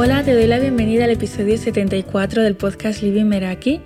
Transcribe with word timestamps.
Hola, 0.00 0.22
te 0.22 0.32
doy 0.32 0.46
la 0.46 0.60
bienvenida 0.60 1.06
al 1.06 1.10
episodio 1.10 1.58
74 1.58 2.42
del 2.42 2.54
podcast 2.54 3.02
Living 3.02 3.24
Meraki. 3.24 3.80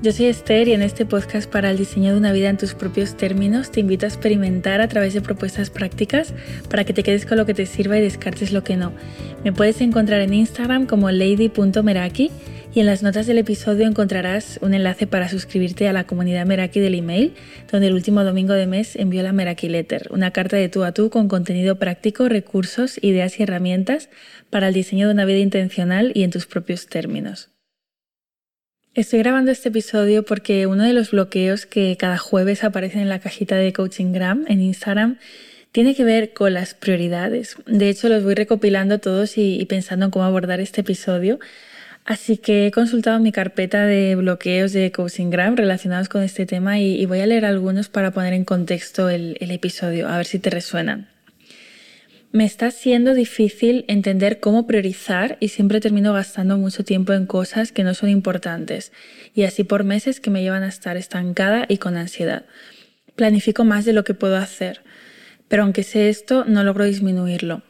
Yo 0.00 0.12
soy 0.12 0.26
Esther 0.26 0.68
y 0.68 0.74
en 0.74 0.80
este 0.80 1.06
podcast 1.06 1.50
para 1.50 1.72
el 1.72 1.76
diseño 1.76 2.12
de 2.12 2.18
una 2.18 2.30
vida 2.30 2.50
en 2.50 2.56
tus 2.56 2.74
propios 2.74 3.16
términos 3.16 3.72
te 3.72 3.80
invito 3.80 4.06
a 4.06 4.08
experimentar 4.08 4.80
a 4.80 4.86
través 4.86 5.12
de 5.12 5.22
propuestas 5.22 5.70
prácticas 5.70 6.32
para 6.70 6.84
que 6.84 6.92
te 6.92 7.02
quedes 7.02 7.26
con 7.26 7.36
lo 7.36 7.46
que 7.46 7.54
te 7.54 7.66
sirva 7.66 7.98
y 7.98 8.00
descartes 8.00 8.52
lo 8.52 8.62
que 8.62 8.76
no. 8.76 8.92
Me 9.42 9.52
puedes 9.52 9.80
encontrar 9.80 10.20
en 10.20 10.34
Instagram 10.34 10.86
como 10.86 11.10
lady.meraki 11.10 12.30
y 12.76 12.80
en 12.80 12.84
las 12.84 13.02
notas 13.02 13.26
del 13.26 13.38
episodio 13.38 13.86
encontrarás 13.86 14.58
un 14.60 14.74
enlace 14.74 15.06
para 15.06 15.30
suscribirte 15.30 15.88
a 15.88 15.94
la 15.94 16.04
comunidad 16.04 16.44
Meraki 16.44 16.78
del 16.78 16.94
email, 16.94 17.32
donde 17.72 17.86
el 17.86 17.94
último 17.94 18.22
domingo 18.22 18.52
de 18.52 18.66
mes 18.66 18.96
envío 18.96 19.22
la 19.22 19.32
Meraki 19.32 19.70
Letter, 19.70 20.08
una 20.10 20.30
carta 20.30 20.58
de 20.58 20.68
tú 20.68 20.84
a 20.84 20.92
tú 20.92 21.08
con 21.08 21.26
contenido 21.26 21.78
práctico, 21.78 22.28
recursos, 22.28 23.02
ideas 23.02 23.40
y 23.40 23.44
herramientas 23.44 24.10
para 24.50 24.68
el 24.68 24.74
diseño 24.74 25.06
de 25.06 25.14
una 25.14 25.24
vida 25.24 25.38
intencional 25.38 26.12
y 26.14 26.22
en 26.22 26.30
tus 26.30 26.44
propios 26.44 26.86
términos. 26.86 27.48
Estoy 28.92 29.20
grabando 29.20 29.52
este 29.52 29.70
episodio 29.70 30.26
porque 30.26 30.66
uno 30.66 30.82
de 30.82 30.92
los 30.92 31.12
bloqueos 31.12 31.64
que 31.64 31.96
cada 31.98 32.18
jueves 32.18 32.62
aparecen 32.62 33.00
en 33.00 33.08
la 33.08 33.20
cajita 33.20 33.56
de 33.56 33.72
Coaching 33.72 34.12
Gram 34.12 34.44
en 34.48 34.60
Instagram 34.60 35.16
tiene 35.72 35.94
que 35.94 36.04
ver 36.04 36.34
con 36.34 36.52
las 36.52 36.74
prioridades. 36.74 37.56
De 37.66 37.88
hecho, 37.88 38.10
los 38.10 38.22
voy 38.22 38.34
recopilando 38.34 38.98
todos 38.98 39.38
y, 39.38 39.64
pensando 39.64 40.04
en 40.04 40.10
cómo 40.10 40.26
abordar 40.26 40.60
este 40.60 40.82
episodio 40.82 41.38
Así 42.06 42.36
que 42.36 42.68
he 42.68 42.70
consultado 42.70 43.18
mi 43.18 43.32
carpeta 43.32 43.84
de 43.84 44.14
bloqueos 44.14 44.72
de 44.72 44.92
Gram 45.28 45.56
relacionados 45.56 46.08
con 46.08 46.22
este 46.22 46.46
tema 46.46 46.78
y, 46.78 47.04
voy 47.04 47.18
a 47.18 47.26
leer 47.26 47.44
algunos 47.44 47.88
para 47.88 48.12
poner 48.12 48.32
en 48.32 48.44
contexto 48.44 49.10
el, 49.10 49.36
el 49.40 49.50
episodio, 49.50 50.08
a 50.08 50.16
ver 50.16 50.26
si 50.26 50.38
te 50.38 50.48
resuenan. 50.48 51.08
Me 52.30 52.44
está 52.44 52.70
siendo 52.70 53.12
difícil 53.12 53.84
entender 53.88 54.38
cómo 54.38 54.68
priorizar 54.68 55.36
y 55.40 55.48
siempre 55.48 55.80
termino 55.80 56.12
gastando 56.12 56.56
mucho 56.58 56.84
tiempo 56.84 57.12
en 57.12 57.26
cosas 57.26 57.72
que 57.72 57.82
no 57.82 57.92
son 57.92 58.08
importantes 58.08 58.92
y 59.34 59.42
así 59.42 59.64
por 59.64 59.82
meses 59.82 60.20
que 60.20 60.30
me 60.30 60.42
llevan 60.42 60.62
a 60.62 60.68
estar 60.68 60.96
estancada 60.96 61.66
y 61.68 61.78
con 61.78 61.96
ansiedad. 61.96 62.44
Planifico 63.16 63.64
más 63.64 63.84
de 63.84 63.92
lo 63.92 64.04
que 64.04 64.14
puedo 64.14 64.36
hacer, 64.36 64.82
pero 65.48 65.64
aunque 65.64 65.82
sé 65.82 66.08
esto, 66.08 66.44
no 66.44 66.62
logro 66.62 66.84
disminuirlo. 66.84 67.62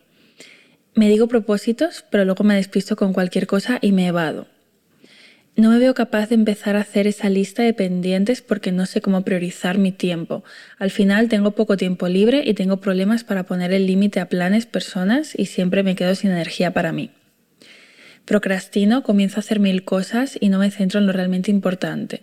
Me 0.96 1.10
digo 1.10 1.28
propósitos, 1.28 2.06
pero 2.10 2.24
luego 2.24 2.42
me 2.42 2.54
despisto 2.54 2.96
con 2.96 3.12
cualquier 3.12 3.46
cosa 3.46 3.78
y 3.82 3.92
me 3.92 4.06
evado. 4.06 4.46
No 5.54 5.70
me 5.70 5.78
veo 5.78 5.92
capaz 5.92 6.30
de 6.30 6.36
empezar 6.36 6.74
a 6.74 6.80
hacer 6.80 7.06
esa 7.06 7.28
lista 7.28 7.62
de 7.62 7.74
pendientes 7.74 8.40
porque 8.40 8.72
no 8.72 8.86
sé 8.86 9.02
cómo 9.02 9.22
priorizar 9.22 9.76
mi 9.76 9.92
tiempo. 9.92 10.42
Al 10.78 10.90
final 10.90 11.28
tengo 11.28 11.50
poco 11.50 11.76
tiempo 11.76 12.08
libre 12.08 12.44
y 12.46 12.54
tengo 12.54 12.78
problemas 12.78 13.24
para 13.24 13.42
poner 13.42 13.74
el 13.74 13.86
límite 13.86 14.20
a 14.20 14.30
planes, 14.30 14.64
personas 14.64 15.34
y 15.38 15.46
siempre 15.46 15.82
me 15.82 15.96
quedo 15.96 16.14
sin 16.14 16.30
energía 16.30 16.72
para 16.72 16.92
mí. 16.92 17.10
Procrastino, 18.24 19.02
comienzo 19.02 19.36
a 19.36 19.40
hacer 19.40 19.60
mil 19.60 19.84
cosas 19.84 20.38
y 20.40 20.48
no 20.48 20.58
me 20.58 20.70
centro 20.70 20.98
en 20.98 21.06
lo 21.06 21.12
realmente 21.12 21.50
importante. 21.50 22.22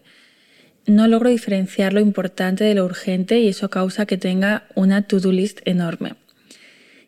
No 0.87 1.07
logro 1.07 1.29
diferenciar 1.29 1.93
lo 1.93 1.99
importante 1.99 2.63
de 2.63 2.73
lo 2.73 2.85
urgente 2.85 3.39
y 3.39 3.49
eso 3.49 3.69
causa 3.69 4.07
que 4.07 4.17
tenga 4.17 4.63
una 4.73 5.03
to-do 5.03 5.31
list 5.31 5.59
enorme. 5.65 6.22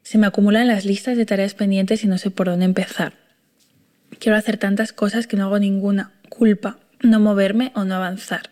Se 0.06 0.20
me 0.20 0.28
acumulan 0.28 0.68
las 0.68 0.86
listas 0.86 1.18
de 1.18 1.26
tareas 1.26 1.56
pendientes 1.56 2.04
y 2.04 2.08
no 2.08 2.20
sé 2.20 2.30
por 2.30 2.46
dónde 2.46 2.66
empezar. 2.66 3.14
Quiero 4.20 4.38
hacer 4.38 4.58
tantas 4.58 4.94
cosas 4.94 5.26
que 5.26 5.36
no 5.36 5.46
hago 5.46 5.58
ninguna. 5.58 6.12
Culpa, 6.30 6.78
no 7.02 7.20
moverme 7.20 7.72
o 7.74 7.86
no 7.86 7.96
avanzar. 7.96 8.52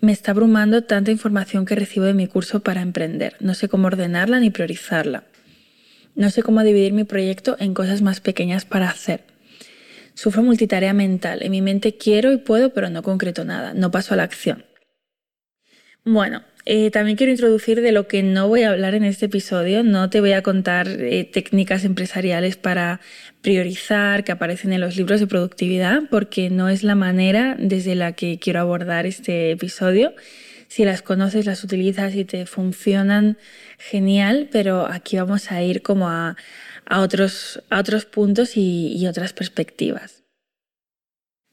Me 0.00 0.12
está 0.12 0.30
abrumando 0.30 0.84
tanta 0.84 1.10
información 1.10 1.66
que 1.66 1.74
recibo 1.74 2.06
de 2.06 2.14
mi 2.14 2.28
curso 2.28 2.60
para 2.60 2.80
emprender. 2.80 3.34
No 3.40 3.54
sé 3.54 3.68
cómo 3.68 3.88
ordenarla 3.88 4.38
ni 4.38 4.50
priorizarla. 4.50 5.24
No 6.14 6.30
sé 6.30 6.44
cómo 6.44 6.62
dividir 6.62 6.92
mi 6.92 7.02
proyecto 7.02 7.56
en 7.58 7.74
cosas 7.74 8.00
más 8.00 8.20
pequeñas 8.20 8.64
para 8.64 8.88
hacer. 8.88 9.24
Sufro 10.14 10.44
multitarea 10.44 10.92
mental. 10.92 11.42
En 11.42 11.50
mi 11.50 11.60
mente 11.60 11.96
quiero 11.96 12.30
y 12.30 12.36
puedo, 12.36 12.72
pero 12.72 12.88
no 12.88 13.02
concreto 13.02 13.44
nada. 13.44 13.74
No 13.74 13.90
paso 13.90 14.14
a 14.14 14.16
la 14.16 14.22
acción. 14.22 14.64
Bueno, 16.12 16.42
eh, 16.64 16.90
también 16.90 17.16
quiero 17.16 17.30
introducir 17.30 17.80
de 17.80 17.92
lo 17.92 18.08
que 18.08 18.24
no 18.24 18.48
voy 18.48 18.64
a 18.64 18.70
hablar 18.70 18.96
en 18.96 19.04
este 19.04 19.26
episodio. 19.26 19.84
No 19.84 20.10
te 20.10 20.20
voy 20.20 20.32
a 20.32 20.42
contar 20.42 20.88
eh, 20.88 21.22
técnicas 21.22 21.84
empresariales 21.84 22.56
para 22.56 23.00
priorizar 23.42 24.24
que 24.24 24.32
aparecen 24.32 24.72
en 24.72 24.80
los 24.80 24.96
libros 24.96 25.20
de 25.20 25.28
productividad, 25.28 26.02
porque 26.10 26.50
no 26.50 26.68
es 26.68 26.82
la 26.82 26.96
manera 26.96 27.54
desde 27.60 27.94
la 27.94 28.10
que 28.10 28.40
quiero 28.40 28.58
abordar 28.58 29.06
este 29.06 29.52
episodio. 29.52 30.12
Si 30.66 30.84
las 30.84 31.00
conoces, 31.00 31.46
las 31.46 31.62
utilizas 31.62 32.16
y 32.16 32.24
te 32.24 32.44
funcionan, 32.44 33.38
genial, 33.78 34.48
pero 34.50 34.86
aquí 34.86 35.16
vamos 35.16 35.52
a 35.52 35.62
ir 35.62 35.80
como 35.80 36.08
a, 36.08 36.36
otros, 36.90 37.62
a 37.70 37.78
otros 37.78 38.04
puntos 38.04 38.56
y, 38.56 38.96
y 38.96 39.06
otras 39.06 39.32
perspectivas. 39.32 40.24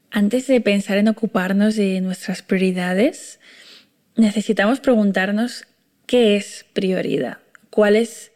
Antes 0.10 0.48
de 0.48 0.60
pensar 0.62 0.98
en 0.98 1.10
ocuparnos 1.10 1.76
de 1.76 2.02
nuestras 2.02 2.42
prioridades, 2.42 3.40
necesitamos 4.18 4.80
preguntarnos 4.80 5.66
qué 6.06 6.36
es 6.36 6.66
prioridad, 6.74 7.38
cuáles 7.70 8.32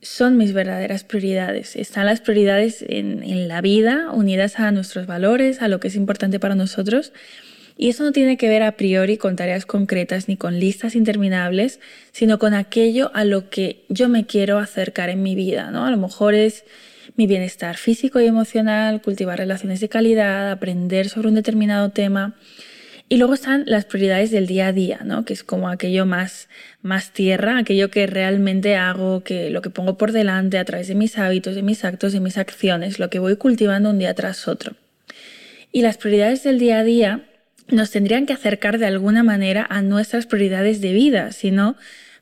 son 0.00 0.36
mis 0.36 0.52
verdaderas 0.52 1.04
prioridades. 1.04 1.76
Están 1.76 2.06
las 2.06 2.20
prioridades 2.20 2.84
en, 2.86 3.48
la 3.48 3.60
vida 3.60 4.10
unidas 4.12 4.60
a 4.60 4.70
nuestros 4.70 5.06
valores, 5.06 5.62
a 5.62 5.68
lo 5.68 5.80
que 5.80 5.88
es 5.88 5.96
importante 5.96 6.38
para 6.38 6.54
nosotros. 6.54 7.12
Y 7.76 7.88
eso 7.88 8.04
no 8.04 8.12
tiene 8.12 8.36
que 8.36 8.48
ver 8.48 8.62
a 8.62 8.72
priori 8.72 9.16
con 9.16 9.34
tareas 9.34 9.66
concretas 9.66 10.28
ni 10.28 10.36
con 10.36 10.60
listas 10.60 10.94
interminables, 10.94 11.80
sino 12.12 12.38
con 12.38 12.54
aquello 12.54 13.10
a 13.14 13.24
lo 13.24 13.50
que 13.50 13.84
yo 13.88 14.08
me 14.08 14.26
quiero 14.26 14.58
acercar 14.58 15.08
en 15.08 15.22
mi 15.22 15.34
vida. 15.34 15.70
¿no? 15.70 15.84
A 15.84 15.90
lo 15.90 15.96
mejor 15.96 16.34
es 16.34 16.64
mi 17.16 17.26
bienestar 17.26 17.76
físico 17.76 18.20
y 18.20 18.26
emocional, 18.26 19.02
cultivar 19.02 19.38
relaciones 19.38 19.80
de 19.80 19.88
calidad, 19.88 20.50
aprender 20.50 21.08
sobre 21.08 21.28
un 21.28 21.34
determinado 21.34 21.90
tema. 21.90 22.34
Y 23.14 23.16
luego 23.16 23.34
están 23.34 23.62
las 23.68 23.84
prioridades 23.84 24.32
del 24.32 24.48
día 24.48 24.66
a 24.66 24.72
día, 24.72 25.02
¿no? 25.04 25.24
que 25.24 25.34
es 25.34 25.44
como 25.44 25.68
aquello 25.68 26.04
más, 26.04 26.48
más 26.82 27.12
tierra, 27.12 27.58
aquello 27.58 27.88
que 27.88 28.08
realmente 28.08 28.74
hago, 28.74 29.22
que 29.22 29.50
lo 29.50 29.62
que 29.62 29.70
pongo 29.70 29.96
por 29.96 30.10
delante 30.10 30.58
a 30.58 30.64
través 30.64 30.88
de 30.88 30.96
mis 30.96 31.16
hábitos, 31.16 31.54
de 31.54 31.62
mis 31.62 31.84
actos, 31.84 32.12
de 32.12 32.18
mis 32.18 32.38
acciones, 32.38 32.98
lo 32.98 33.10
que 33.10 33.20
voy 33.20 33.36
cultivando 33.36 33.90
un 33.90 34.00
día 34.00 34.14
tras 34.14 34.48
otro. 34.48 34.74
Y 35.70 35.82
las 35.82 35.96
prioridades 35.96 36.42
del 36.42 36.58
día 36.58 36.80
a 36.80 36.82
día 36.82 37.24
nos 37.68 37.92
tendrían 37.92 38.26
que 38.26 38.32
acercar 38.32 38.78
de 38.78 38.86
alguna 38.86 39.22
manera 39.22 39.64
a 39.70 39.80
nuestras 39.80 40.26
prioridades 40.26 40.80
de 40.80 40.92
vida, 40.92 41.30
si 41.30 41.52
no, 41.52 41.76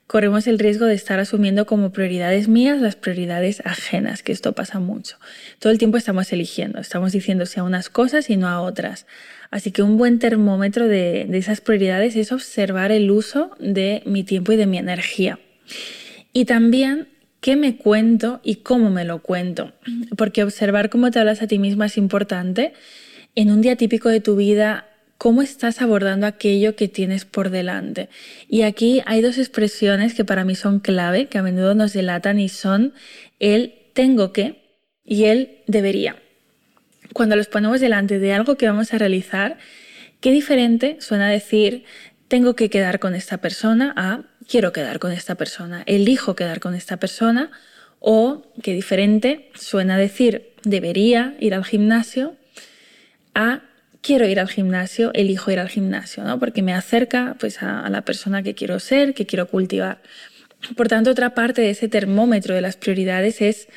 corremos 0.07 0.47
el 0.47 0.59
riesgo 0.59 0.85
de 0.85 0.95
estar 0.95 1.19
asumiendo 1.21 1.65
como 1.65 1.91
prioridades 1.91 2.49
mías 2.49 2.83
las 2.83 2.97
prioridades 2.97 3.63
ajenas, 3.65 4.23
que 4.23 4.33
esto 4.33 4.53
pasa 4.53 4.79
mucho. 4.79 5.17
Todo 5.59 5.73
el 5.73 5.79
tiempo 5.79 5.97
estamos 5.97 6.31
eligiendo, 6.35 6.81
estamos 6.81 7.13
diciendo 7.13 7.47
sí 7.47 7.61
a 7.61 7.63
unas 7.63 7.89
cosas 7.89 8.29
y 8.29 8.37
no 8.37 8.47
a 8.47 8.61
otras. 8.61 9.07
Así 9.53 9.71
que 9.71 9.83
un 9.83 9.99
buen 9.99 10.19
termómetro 10.19 10.89
de, 10.89 11.29
esas 11.37 11.61
prioridades 11.61 12.17
es 12.17 12.33
observar 12.33 12.91
el 12.91 13.11
uso 13.11 13.51
de 13.61 14.03
mi 14.07 14.25
tiempo 14.25 14.53
y 14.53 14.57
de 14.57 14.65
mi 14.65 14.79
energía. 14.79 15.39
Y 16.33 16.47
también 16.47 17.09
qué 17.43 17.55
me 17.55 17.77
cuento 17.77 18.41
y 18.43 18.57
cómo 18.57 18.89
me 18.89 19.05
lo 19.05 19.19
cuento. 19.19 19.75
Porque 20.17 20.43
observar 20.43 20.89
cómo 20.89 21.11
te 21.11 21.19
hablas 21.19 21.43
a 21.43 21.49
ti 21.49 21.59
misma 21.59 21.85
es 21.85 21.99
importante. 21.99 22.73
En 23.35 23.51
un 23.51 23.61
día 23.61 23.77
típico 23.77 24.09
de 24.09 24.21
tu 24.21 24.37
vida, 24.37 24.89
cómo 25.19 25.43
estás 25.43 25.83
abordando 25.83 26.27
aquello 26.27 26.75
que 26.75 26.89
tienes 26.89 27.27
por 27.27 27.51
delante. 27.51 28.09
Y 28.49 28.63
aquí 28.63 29.03
hay 29.05 29.21
dos 29.21 29.37
expresiones 29.37 30.15
que 30.15 30.25
para 30.25 30.45
mí 30.45 30.55
son 30.55 30.81
clave, 30.81 31.27
que 31.27 31.37
a 31.37 31.43
menudo 31.43 31.75
nos 31.75 31.93
delatan 31.93 32.41
y 32.41 32.49
son 32.49 32.95
el 33.39 33.75
tengo 33.93 34.33
que 34.33 34.63
y 35.05 35.25
el 35.25 35.59
debería 35.67 36.22
cuando 37.13 37.37
los 37.37 37.49
ponemos 37.49 37.81
delante 37.81 38.19
de 38.19 38.33
algo 38.33 38.57
que 38.57 38.67
vamos 38.67 38.93
a 38.95 38.99
realizar, 38.99 39.59
qué 40.21 40.31
diferente 40.31 40.97
suena 41.01 41.29
decir 41.29 41.85
tengo 42.29 42.57
que 42.57 42.71
quedar 42.71 42.99
con 42.99 43.15
esta 43.15 43.39
persona 43.39 43.93
a 43.97 44.23
quiero 44.49 44.73
quedar 44.73 44.99
con 44.99 45.13
esta 45.13 45.35
persona, 45.35 45.83
elijo 45.87 46.35
quedar 46.35 46.61
con 46.61 46.75
esta 46.75 46.97
persona 46.97 47.51
o 48.01 48.43
qué 48.63 48.73
diferente 48.73 49.51
suena 49.55 49.99
decir 49.99 50.53
debería 50.63 51.35
ir 51.41 51.55
al 51.55 51.65
gimnasio 51.65 52.37
a 53.35 53.63
quiero 54.01 54.27
ir 54.27 54.41
al 54.41 54.49
gimnasio, 54.49 55.11
elijo 55.15 55.51
ir 55.51 55.61
al 55.61 55.69
gimnasio, 55.69 56.25
¿no? 56.25 56.39
Porque 56.39 56.63
me 56.63 56.75
acerca 56.75 57.37
pues 57.39 57.63
a, 57.63 57.81
a 57.81 57.91
la 57.91 58.03
persona 58.03 58.43
que 58.43 58.55
quiero 58.55 58.81
ser, 58.81 59.15
que 59.15 59.27
quiero 59.27 59.47
cultivar. 59.47 60.01
Por 60.77 60.89
tanto, 60.89 61.11
otra 61.11 61.35
parte 61.35 61.61
de 61.63 61.71
ese 61.71 61.89
termómetro 61.89 62.55
de 62.55 62.61
las 62.61 62.77
prioridades 62.77 63.41
es 63.41 63.69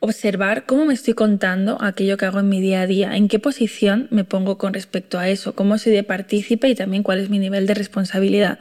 observar 0.00 0.66
cómo 0.66 0.84
me 0.84 0.94
estoy 0.94 1.14
contando 1.14 1.78
aquello 1.80 2.16
que 2.16 2.26
hago 2.26 2.40
en 2.40 2.48
mi 2.48 2.60
día 2.60 2.82
a 2.82 2.86
día, 2.86 3.16
en 3.16 3.28
qué 3.28 3.38
posición 3.38 4.08
me 4.10 4.24
pongo 4.24 4.58
con 4.58 4.74
respecto 4.74 5.18
a 5.18 5.28
eso, 5.28 5.54
cómo 5.54 5.78
soy 5.78 5.92
de 5.92 6.02
partícipe 6.02 6.68
y 6.68 6.74
también 6.74 7.04
cuál 7.04 7.20
es 7.20 7.30
mi 7.30 7.38
nivel 7.38 7.66
de 7.66 7.74
responsabilidad. 7.74 8.58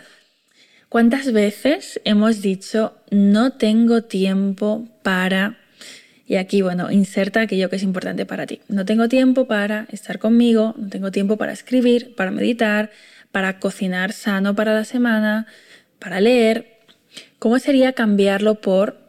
¿Cuántas 0.88 1.31
veces 1.31 2.00
hemos 2.04 2.42
dicho 2.42 2.94
no 3.10 3.54
tengo 3.54 4.04
tiempo 4.04 4.88
para... 5.04 5.57
Y 6.27 6.36
aquí, 6.36 6.62
bueno, 6.62 6.92
inserta 6.92 7.42
aquello 7.42 7.69
que 7.69 7.77
es 7.77 7.84
importante 7.84 8.25
para 8.25 8.45
ti. 8.45 8.62
No 8.68 8.86
tengo 8.86 9.10
tiempo 9.10 9.48
para 9.48 9.88
estar 9.89 10.19
conmigo, 10.19 10.75
no 10.77 10.89
tengo 10.89 11.12
tiempo 11.12 11.38
para 11.38 11.54
escribir, 11.54 12.13
para 12.16 12.30
meditar, 12.30 12.92
para 13.31 13.60
cocinar 13.60 14.13
sano 14.13 14.56
para 14.56 14.74
la 14.74 14.84
semana, 14.86 15.48
para 15.98 16.22
leer. 16.22 16.81
¿Cómo 17.41 17.57
sería 17.57 17.93
cambiarlo 17.93 18.61
por 18.61 18.99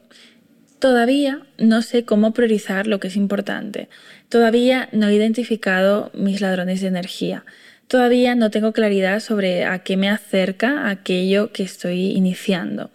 Todavía 0.79 1.43
no 1.58 1.82
sé 1.82 2.06
cómo 2.06 2.32
priorizar 2.32 2.87
lo 2.87 2.99
que 2.99 3.08
es 3.08 3.17
importante. 3.17 3.90
Todavía 4.31 4.88
no 4.90 5.08
he 5.08 5.14
identificado 5.14 6.11
mis 6.14 6.40
ladrones 6.40 6.81
de 6.81 6.87
energía. 6.87 7.44
Todavía 7.88 8.34
no 8.34 8.50
tengo 8.50 8.73
claridad 8.73 9.20
sobre 9.20 9.67
a 9.67 9.81
qué 9.81 9.99
me 9.99 10.08
acerca 10.08 10.88
aquello 10.88 11.52
que 11.52 11.62
estoy 11.62 12.12
iniciando. 12.12 12.90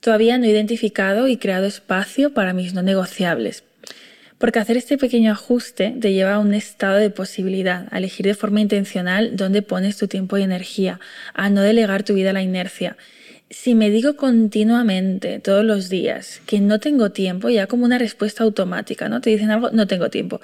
Todavía 0.00 0.36
no 0.36 0.46
he 0.46 0.50
identificado 0.50 1.28
y 1.28 1.36
creado 1.36 1.66
espacio 1.66 2.34
para 2.34 2.52
mis 2.52 2.74
no 2.74 2.82
negociables. 2.82 3.62
Porque 4.38 4.58
hacer 4.58 4.76
este 4.76 4.98
pequeño 4.98 5.30
ajuste 5.30 5.94
te 6.00 6.12
lleva 6.12 6.34
a 6.34 6.38
un 6.40 6.54
estado 6.54 6.96
de 6.96 7.10
posibilidad, 7.10 7.86
a 7.92 7.98
elegir 7.98 8.26
de 8.26 8.34
forma 8.34 8.60
intencional 8.60 9.36
dónde 9.36 9.62
pones 9.62 9.96
tu 9.96 10.08
tiempo 10.08 10.38
y 10.38 10.42
energía, 10.42 10.98
a 11.34 11.50
no 11.50 11.62
delegar 11.62 12.02
tu 12.02 12.14
vida 12.14 12.30
a 12.30 12.32
la 12.32 12.42
inercia 12.42 12.96
si 13.52 13.74
me 13.74 13.90
digo 13.90 14.16
continuamente, 14.16 15.38
todos 15.38 15.64
los 15.64 15.90
días, 15.90 16.40
que 16.46 16.58
no 16.60 16.80
tengo 16.80 17.12
tiempo, 17.12 17.50
ya 17.50 17.66
como 17.66 17.84
una 17.84 17.98
respuesta 17.98 18.44
automática, 18.44 19.10
¿no? 19.10 19.20
Te 19.20 19.30
dicen 19.30 19.50
algo, 19.50 19.70
no 19.70 19.86
tengo 19.86 20.08
tiempo. 20.08 20.40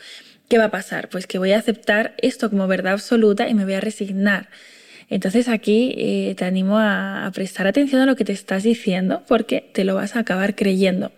¿Qué 0.48 0.58
va 0.58 0.64
a 0.64 0.70
pasar? 0.70 1.08
Pues 1.08 1.26
que 1.26 1.38
voy 1.38 1.52
a 1.52 1.58
aceptar 1.58 2.14
esto 2.18 2.50
como 2.50 2.66
verdad 2.68 2.92
absoluta 2.92 3.48
y 3.48 3.54
me 3.54 3.64
voy 3.64 3.74
a 3.74 3.80
resignar. 3.80 4.50
Entonces 5.08 5.48
aquí 5.48 5.94
eh, 5.96 6.34
te 6.36 6.44
animo 6.44 6.78
a, 6.78 7.30
prestar 7.34 7.66
atención 7.66 8.02
a 8.02 8.06
lo 8.06 8.14
que 8.14 8.26
te 8.26 8.32
estás 8.32 8.62
diciendo 8.62 9.22
porque 9.26 9.70
te 9.72 9.84
lo 9.84 9.94
vas 9.94 10.14
a 10.14 10.20
acabar 10.20 10.54
creyendo. 10.54 11.12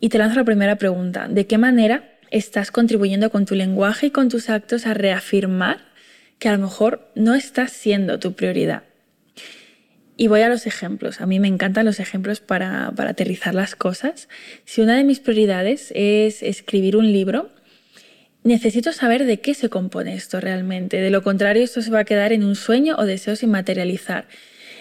Y 0.00 0.10
te 0.10 0.18
lanzo 0.18 0.36
la 0.36 0.44
primera 0.44 0.76
pregunta. 0.76 1.28
¿De 1.28 1.46
qué 1.46 1.56
manera 1.56 2.10
estás 2.30 2.70
contribuyendo 2.70 3.30
con 3.30 3.46
tu 3.46 3.54
lenguaje 3.54 4.08
y 4.08 4.10
con 4.10 4.28
tus 4.28 4.50
actos 4.50 4.86
a 4.86 4.92
reafirmar 4.92 5.78
que 6.38 6.48
a 6.48 6.52
lo 6.52 6.58
mejor 6.58 7.10
no 7.14 7.34
estás 7.34 7.72
siendo 7.72 8.18
tu 8.18 8.34
prioridad? 8.34 8.89
Y 10.20 10.28
voy 10.28 10.42
a 10.42 10.50
los 10.50 10.66
ejemplos. 10.66 11.22
A 11.22 11.26
mí 11.26 11.40
me 11.40 11.48
encantan 11.48 11.86
los 11.86 11.98
ejemplos 11.98 12.40
para, 12.40 12.88
aterrizar 12.88 13.54
las 13.54 13.74
cosas. 13.74 14.28
Si 14.66 14.82
una 14.82 14.94
de 14.98 15.02
mis 15.02 15.18
prioridades 15.18 15.94
es 15.96 16.42
escribir 16.42 16.98
un 16.98 17.10
libro, 17.10 17.48
necesito 18.44 18.92
saber 18.92 19.24
de 19.24 19.40
qué 19.40 19.54
se 19.54 19.70
compone 19.70 20.14
esto 20.14 20.38
realmente. 20.38 21.00
De 21.00 21.08
lo 21.08 21.22
contrario, 21.22 21.64
esto 21.64 21.80
se 21.80 21.90
va 21.90 22.00
a 22.00 22.04
quedar 22.04 22.34
en 22.34 22.44
un 22.44 22.54
sueño 22.54 22.96
o 22.98 23.06
deseo 23.06 23.34
sin 23.34 23.50
materializar. 23.50 24.28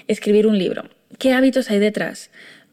Escribir 0.10 0.46
un 0.46 0.58
libro. 0.58 0.90
¿Qué 1.18 1.32
hábitos 1.32 1.72
hay 1.72 1.80
detrás? 1.80 2.32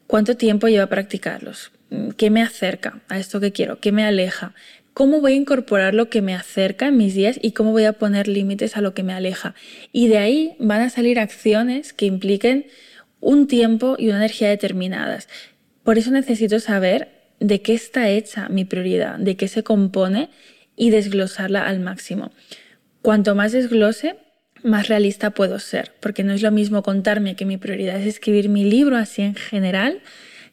¿Cuánto 0.09 0.37
tiempo 0.37 0.67
lleva 0.67 0.89
practicarlos? 0.89 1.71
¿Qué 2.17 2.31
me 2.31 2.43
acerca 2.43 3.01
a 3.09 3.21
esto 3.21 3.39
que 3.39 3.53
quiero? 3.53 3.79
¿Qué 3.79 3.93
me 3.93 4.05
aleja? 4.05 4.55
Cómo 4.97 5.21
voy 5.21 5.35
a 5.35 5.37
incorporar 5.37 5.93
lo 5.93 6.09
que 6.09 6.23
me 6.23 6.35
acerca 6.35 6.89
en 6.89 6.97
mis 6.97 7.15
días 7.15 7.39
y 7.43 7.53
cómo 7.53 7.73
voy 7.73 7.85
a 7.85 7.93
poner 7.93 8.29
límites 8.29 8.79
a 8.79 8.81
lo 8.81 8.95
que 8.95 9.03
me 9.03 9.13
aleja. 9.13 9.55
Y 9.93 10.09
de 10.09 10.17
ahí 10.17 10.57
van 10.59 10.81
a 10.81 10.89
salir 10.89 11.19
acciones 11.19 11.93
que 11.93 12.07
impliquen 12.07 12.65
un 13.21 13.47
tiempo 13.47 13.97
y 13.99 14.09
una 14.09 14.17
energía 14.17 14.49
determinadas. 14.49 15.29
Por 15.85 15.99
eso 15.99 16.11
necesito 16.13 16.61
saber 16.61 17.11
de 17.41 17.61
qué 17.61 17.75
está 17.75 18.09
hecha 18.09 18.49
mi 18.49 18.65
prioridad, 18.65 19.19
de 19.19 19.37
qué 19.37 19.49
se 19.49 19.63
compone 19.63 20.31
y 20.77 20.89
desglosarla 20.89 21.67
al 21.67 21.79
máximo. 21.81 22.33
Cuanto 23.03 23.35
más 23.35 23.53
desglose, 23.53 24.17
más 24.63 24.89
realista 24.89 25.29
puedo 25.29 25.59
ser, 25.59 25.93
porque 26.01 26.25
no 26.25 26.33
es 26.33 26.41
lo 26.41 26.53
mismo 26.53 26.83
contarme 26.83 27.37
que 27.37 27.45
mi 27.45 27.59
prioridad 27.59 28.01
es 28.01 28.07
escribir 28.07 28.49
mi 28.49 28.65
libro 28.65 28.97
así 28.97 29.21
en 29.21 29.35
general, 29.35 30.01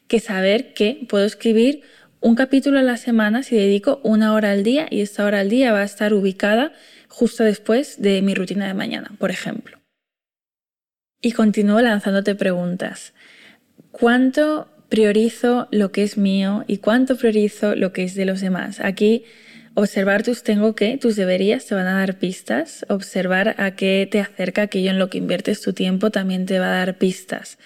que 0.06 0.20
saber 0.20 0.74
que 0.74 1.06
puedo 1.08 1.24
escribir 1.24 1.82
un 2.24 2.36
capítulo 2.36 2.78
a 2.78 2.82
la 2.82 2.96
semana 2.96 3.42
si 3.42 3.54
dedico 3.54 4.00
una 4.02 4.32
hora 4.32 4.52
al 4.52 4.62
día 4.62 4.86
y 4.90 5.02
esta 5.02 5.26
hora 5.26 5.40
al 5.40 5.50
día 5.50 5.72
va 5.72 5.82
a 5.82 5.84
estar 5.84 6.14
ubicada 6.14 6.72
justo 7.06 7.44
después 7.44 8.00
de 8.00 8.22
mi 8.22 8.34
rutina 8.34 8.66
de 8.66 8.72
mañana, 8.72 9.10
por 9.18 9.30
ejemplo. 9.30 9.78
Y 11.20 11.32
continúo 11.32 11.82
lanzándote 11.82 12.34
preguntas. 12.34 13.12
¿Cuánto 13.90 14.68
priorizo 14.88 15.68
lo 15.70 15.92
que 15.92 16.02
es 16.02 16.16
mío 16.16 16.64
y 16.66 16.78
cuánto 16.78 17.18
priorizo 17.18 17.74
lo 17.74 17.92
que 17.92 18.04
es 18.04 18.14
de 18.14 18.24
los 18.24 18.40
demás? 18.40 18.80
Aquí 18.80 19.24
observar 19.74 20.22
tus 20.22 20.42
tengo 20.42 20.74
que, 20.74 20.96
tus 20.96 21.16
deberías 21.16 21.66
te 21.66 21.74
van 21.74 21.86
a 21.86 21.98
dar 21.98 22.18
pistas. 22.18 22.86
Observar 22.88 23.54
a 23.58 23.76
qué 23.76 24.08
te 24.10 24.20
acerca 24.20 24.62
aquello 24.62 24.90
en 24.90 24.98
lo 24.98 25.10
que 25.10 25.18
inviertes 25.18 25.60
tu 25.60 25.74
tiempo 25.74 26.10
también 26.10 26.46
te 26.46 26.58
va 26.58 26.68
a 26.68 26.78
dar 26.78 26.96
pistas. 26.96 27.58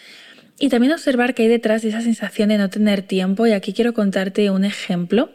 Y 0.59 0.71
también 0.71 0.93
observar 0.93 1.35
qué 1.35 1.45
hay 1.45 1.49
detrás 1.49 1.83
de 1.83 1.91
esa 1.91 2.01
sensación 2.01 2.49
de 2.49 2.59
no 2.59 2.69
tener 2.69 3.03
tiempo. 3.03 3.47
Y 3.47 3.53
aquí 3.53 3.73
quiero 3.73 3.95
contarte 3.95 4.51
un 4.51 4.65
ejemplo. 4.65 5.31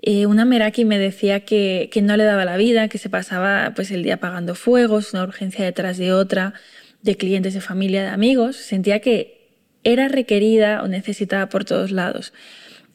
Eh, 0.00 0.26
una 0.26 0.44
Meraki 0.44 0.84
me 0.84 0.98
decía 0.98 1.40
que, 1.40 1.90
no 2.02 2.16
le 2.16 2.24
daba 2.24 2.44
la 2.44 2.56
vida, 2.56 2.88
que 2.88 2.98
se 2.98 3.10
pasaba 3.10 3.72
pues, 3.74 3.90
el 3.90 4.02
día 4.02 4.14
apagando 4.14 4.54
fuegos, 4.54 5.12
una 5.12 5.24
urgencia 5.24 5.64
detrás 5.64 5.98
de 5.98 6.12
otra, 6.12 6.54
de 7.02 7.16
clientes, 7.16 7.54
de 7.54 7.60
familia, 7.60 8.02
de 8.02 8.08
amigos. 8.08 8.56
Sentía 8.56 9.00
que 9.00 9.50
era 9.84 10.08
requerida 10.08 10.82
o 10.82 10.88
necesitada 10.88 11.48
por 11.48 11.64
todos 11.64 11.90
lados. 11.90 12.32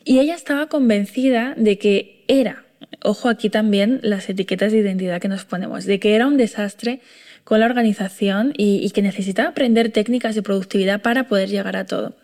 Y 0.03 0.19
ella 0.19 0.35
estaba 0.35 0.67
convencida 0.67 1.53
de 1.57 1.77
que 1.77 2.25
era, 2.27 2.65
ojo 3.03 3.29
aquí 3.29 3.49
también 3.49 3.99
las 4.01 4.27
etiquetas 4.29 4.71
de 4.71 4.79
identidad 4.79 5.21
que 5.21 5.27
nos 5.27 5.45
ponemos, 5.45 5.85
de 5.85 5.99
que 5.99 6.15
era 6.15 6.25
un 6.25 6.37
desastre 6.37 7.01
con 7.43 7.59
la 7.59 7.65
organización 7.65 8.53
y, 8.57 8.89
que 8.91 9.01
necesitaba 9.01 9.49
aprender 9.49 9.91
técnicas 9.91 10.35
de 10.35 10.41
productividad 10.41 11.01
para 11.01 11.27
poder 11.27 11.49
llegar 11.49 11.75
a 11.75 11.85
todo. 11.85 12.15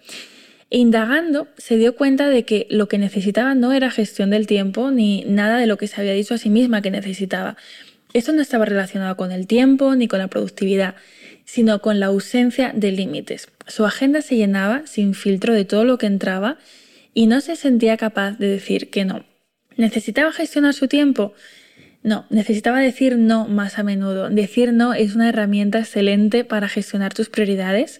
Indagando, 0.69 1.47
se 1.57 1.77
dio 1.77 1.95
cuenta 1.95 2.29
de 2.29 2.43
que 2.43 2.67
lo 2.69 2.87
que 2.87 2.97
necesitaba 2.97 3.55
no 3.55 3.71
era 3.71 3.89
gestión 3.89 4.29
del 4.29 4.47
tiempo 4.47 4.91
ni 4.91 5.23
nada 5.25 5.57
de 5.57 5.65
lo 5.65 5.77
que 5.77 5.87
se 5.87 5.99
había 5.99 6.13
dicho 6.13 6.33
a 6.33 6.37
sí 6.37 6.49
misma 6.49 6.81
que 6.81 6.91
necesitaba. 6.91 7.55
Esto 8.13 8.33
no 8.33 8.41
estaba 8.41 8.65
relacionado 8.65 9.15
con 9.15 9.31
el 9.31 9.47
tiempo 9.47 9.95
ni 9.95 10.07
con 10.07 10.19
la 10.19 10.27
productividad, 10.27 10.95
sino 11.45 11.81
con 11.81 11.99
la 11.99 12.07
ausencia 12.07 12.73
de 12.75 12.91
límites. 12.91 13.47
Su 13.67 13.85
agenda 13.85 14.21
se 14.21 14.35
llenaba 14.35 14.85
sin 14.85 15.13
filtro 15.13 15.53
de 15.53 15.65
todo 15.65 15.85
lo 15.85 15.97
que 15.97 16.05
entraba 16.05 16.57
y 17.13 17.27
no 17.27 17.41
se 17.41 17.55
sentía 17.55 17.97
capaz 17.97 18.37
de 18.37 18.47
decir 18.47 18.89
que 18.89 19.05
no. 19.05 19.25
¿Necesitaba 19.77 20.31
gestionar 20.31 20.73
su 20.73 20.87
tiempo? 20.87 21.33
No, 22.07 22.25
necesitaba 22.30 22.80
decir 22.80 23.18
no 23.18 23.50
más 23.50 23.77
a 23.80 23.83
menudo. 23.83 24.30
Decir 24.30 24.71
no 24.71 24.94
es 24.94 25.13
una 25.13 25.27
herramienta 25.27 25.80
excelente 25.80 26.45
para 26.45 26.69
gestionar 26.69 27.13
tus 27.13 27.27
prioridades 27.27 28.00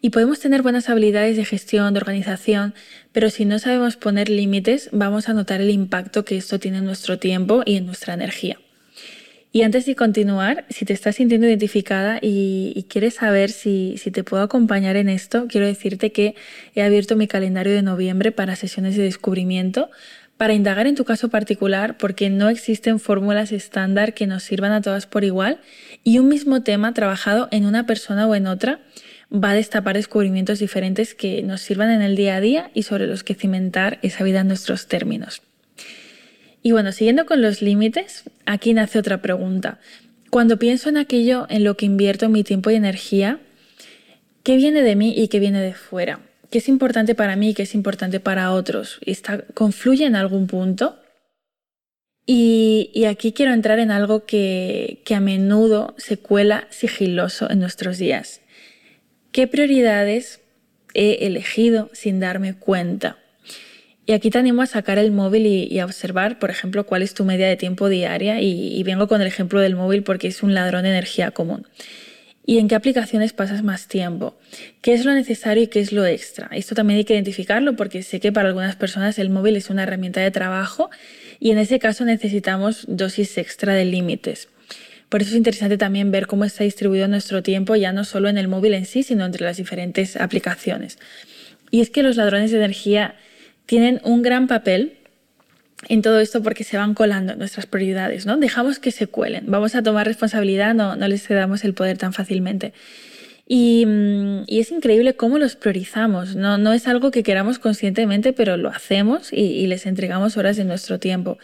y 0.00 0.10
podemos 0.10 0.38
tener 0.38 0.62
buenas 0.62 0.88
habilidades 0.88 1.36
de 1.36 1.44
gestión, 1.44 1.92
de 1.92 1.98
organización, 1.98 2.74
pero 3.10 3.28
si 3.28 3.44
no 3.46 3.58
sabemos 3.58 3.96
poner 3.96 4.28
límites, 4.28 4.88
vamos 4.92 5.28
a 5.28 5.34
notar 5.34 5.60
el 5.60 5.70
impacto 5.70 6.24
que 6.24 6.36
esto 6.36 6.60
tiene 6.60 6.78
en 6.78 6.84
nuestro 6.84 7.18
tiempo 7.18 7.62
y 7.66 7.74
en 7.74 7.86
nuestra 7.86 8.14
energía. 8.14 8.56
Y 9.50 9.62
antes 9.62 9.84
de 9.84 9.96
continuar, 9.96 10.64
si 10.70 10.84
te 10.84 10.92
estás 10.92 11.16
sintiendo 11.16 11.48
identificada 11.48 12.20
y, 12.22 12.86
quieres 12.88 13.14
saber 13.14 13.50
si, 13.50 13.96
si, 13.98 14.12
te 14.12 14.22
puedo 14.22 14.44
acompañar 14.44 14.94
en 14.94 15.08
esto, 15.08 15.48
quiero 15.48 15.66
decirte 15.66 16.12
que 16.12 16.36
he 16.76 16.82
abierto 16.82 17.16
mi 17.16 17.26
calendario 17.26 17.72
de 17.72 17.82
noviembre 17.82 18.30
para 18.30 18.54
sesiones 18.54 18.96
de 18.96 19.02
descubrimiento 19.02 19.90
para 20.40 20.54
indagar 20.54 20.86
en 20.86 20.94
tu 20.94 21.04
caso 21.04 21.28
particular 21.28 21.98
porque 21.98 22.30
no 22.30 22.48
existen 22.48 22.98
fórmulas 22.98 23.52
estándar 23.52 24.14
que 24.14 24.26
nos 24.26 24.42
sirvan 24.42 24.72
a 24.72 24.80
todas 24.80 25.04
por 25.04 25.22
igual 25.22 25.60
y 26.02 26.16
un 26.16 26.28
mismo 26.30 26.62
tema 26.62 26.94
trabajado 26.94 27.48
en 27.50 27.66
una 27.66 27.84
persona 27.84 28.26
o 28.26 28.34
en 28.34 28.46
otra 28.46 28.80
va 29.30 29.50
a 29.50 29.54
destapar 29.54 29.96
descubrimientos 29.96 30.58
diferentes 30.58 31.14
que 31.14 31.42
nos 31.42 31.60
sirvan 31.60 31.90
en 31.90 32.00
el 32.00 32.16
día 32.16 32.36
a 32.36 32.40
día 32.40 32.70
y 32.72 32.84
sobre 32.84 33.06
los 33.06 33.22
que 33.22 33.34
cimentar 33.34 33.98
esa 34.00 34.24
vida 34.24 34.40
en 34.40 34.48
nuestros 34.48 34.86
términos. 34.86 35.42
Y 36.62 36.72
bueno, 36.72 36.92
siguiendo 36.92 37.26
con 37.26 37.42
los 37.42 37.60
límites, 37.60 38.24
aquí 38.46 38.72
nace 38.72 38.98
otra 38.98 39.20
pregunta. 39.20 39.78
Cuando 40.30 40.58
pienso 40.58 40.88
en 40.88 40.96
aquello 40.96 41.48
en 41.50 41.64
lo 41.64 41.76
que 41.76 41.84
invierto 41.84 42.30
mi 42.30 42.44
tiempo 42.44 42.70
y 42.70 42.76
energía, 42.76 43.40
¿qué 44.42 44.56
viene 44.56 44.80
de 44.80 44.96
mí 44.96 45.12
y 45.14 45.28
qué 45.28 45.38
viene 45.38 45.60
de 45.60 45.74
fuera? 45.74 46.29
Qué 46.50 46.58
es 46.58 46.68
importante 46.68 47.14
para 47.14 47.36
mí, 47.36 47.54
qué 47.54 47.62
es 47.62 47.74
importante 47.74 48.20
para 48.20 48.52
otros. 48.52 48.98
Está, 49.06 49.44
¿Confluye 49.54 50.04
en 50.04 50.16
algún 50.16 50.46
punto? 50.46 50.98
Y, 52.26 53.04
aquí 53.08 53.32
quiero 53.32 53.52
entrar 53.52 53.78
en 53.80 53.90
algo 53.90 54.24
que, 54.24 55.02
a 55.12 55.20
menudo 55.20 55.94
se 55.98 56.16
cuela 56.16 56.68
sigiloso 56.70 57.50
en 57.50 57.58
nuestros 57.58 57.98
días. 57.98 58.40
¿Qué 59.32 59.46
prioridades 59.46 60.40
he 60.94 61.26
elegido 61.26 61.90
sin 61.92 62.20
darme 62.20 62.54
cuenta? 62.54 63.18
Y 64.06 64.12
aquí 64.12 64.30
te 64.30 64.38
animo 64.38 64.62
a 64.62 64.66
sacar 64.66 64.98
el 64.98 65.10
móvil 65.10 65.46
y, 65.46 65.78
a 65.78 65.84
observar, 65.84 66.38
por 66.38 66.50
ejemplo, 66.50 66.86
cuál 66.86 67.02
es 67.02 67.14
tu 67.14 67.24
media 67.24 67.48
de 67.48 67.56
tiempo 67.56 67.88
diaria. 67.88 68.40
Y, 68.40 68.80
vengo 68.84 69.08
con 69.08 69.20
el 69.20 69.26
ejemplo 69.26 69.60
del 69.60 69.76
móvil 69.76 70.02
porque 70.02 70.28
es 70.28 70.42
un 70.42 70.54
ladrón 70.54 70.84
de 70.84 70.90
energía 70.90 71.30
común 71.30 71.66
y 72.50 72.58
en 72.58 72.66
qué 72.66 72.74
aplicaciones 72.74 73.32
pasas 73.32 73.62
más 73.62 73.86
tiempo, 73.86 74.36
qué 74.82 74.92
es 74.92 75.04
lo 75.04 75.14
necesario 75.14 75.62
y 75.62 75.66
qué 75.68 75.78
es 75.78 75.92
lo 75.92 76.04
extra. 76.04 76.48
Esto 76.50 76.74
también 76.74 76.98
hay 76.98 77.04
que 77.04 77.14
identificarlo 77.14 77.76
porque 77.76 78.02
sé 78.02 78.18
que 78.18 78.32
para 78.32 78.48
algunas 78.48 78.74
personas 78.74 79.20
el 79.20 79.30
móvil 79.30 79.54
es 79.54 79.70
una 79.70 79.84
herramienta 79.84 80.20
de 80.20 80.32
trabajo 80.32 80.90
y 81.38 81.52
en 81.52 81.58
ese 81.58 81.78
caso 81.78 82.04
necesitamos 82.04 82.86
dosis 82.88 83.38
extra 83.38 83.74
de 83.74 83.84
límites. 83.84 84.48
Por 85.08 85.22
eso 85.22 85.30
es 85.30 85.36
interesante 85.36 85.78
también 85.78 86.10
ver 86.10 86.26
cómo 86.26 86.44
está 86.44 86.64
distribuido 86.64 87.06
nuestro 87.06 87.40
tiempo, 87.44 87.76
ya 87.76 87.92
no 87.92 88.02
solo 88.02 88.28
en 88.28 88.36
el 88.36 88.48
móvil 88.48 88.74
en 88.74 88.84
sí, 88.84 89.04
sino 89.04 89.24
entre 89.24 89.44
las 89.44 89.58
diferentes 89.58 90.16
aplicaciones. 90.16 90.98
Y 91.70 91.82
es 91.82 91.90
que 91.90 92.02
los 92.02 92.16
ladrones 92.16 92.50
de 92.50 92.56
energía 92.56 93.14
tienen 93.66 94.00
un 94.02 94.22
gran 94.22 94.48
papel 94.48 94.94
en 95.88 96.02
todo 96.02 96.20
esto 96.20 96.42
porque 96.42 96.64
se 96.64 96.76
van 96.76 96.94
colando 96.94 97.34
nuestras 97.36 97.66
prioridades, 97.66 98.26
¿no? 98.26 98.36
Dejamos 98.36 98.78
que 98.78 98.90
se 98.90 99.06
cuelen, 99.06 99.44
vamos 99.46 99.74
a 99.74 99.82
tomar 99.82 100.06
responsabilidad, 100.06 100.74
no, 100.74 100.96
no 100.96 101.08
les 101.08 101.26
cedamos 101.26 101.64
el 101.64 101.74
poder 101.74 101.98
tan 101.98 102.12
fácilmente. 102.12 102.72
Mm, 103.48 104.42
y, 104.46 104.60
es 104.60 104.70
increíble 104.70 105.14
cómo 105.14 105.38
los 105.38 105.56
priorizamos. 105.56 106.36
No, 106.36 106.56
no, 106.58 106.72
es 106.72 106.86
algo 106.86 107.10
que 107.10 107.24
queramos 107.24 107.58
conscientemente, 107.58 108.32
pero 108.32 108.56
lo 108.56 108.68
hacemos 108.68 109.32
y, 109.32 109.40
y 109.40 109.66
les 109.66 109.86
entregamos 109.86 110.36
horas 110.36 110.56
de 110.56 110.64
nuestro 110.64 110.98
tiempo. 111.00 111.38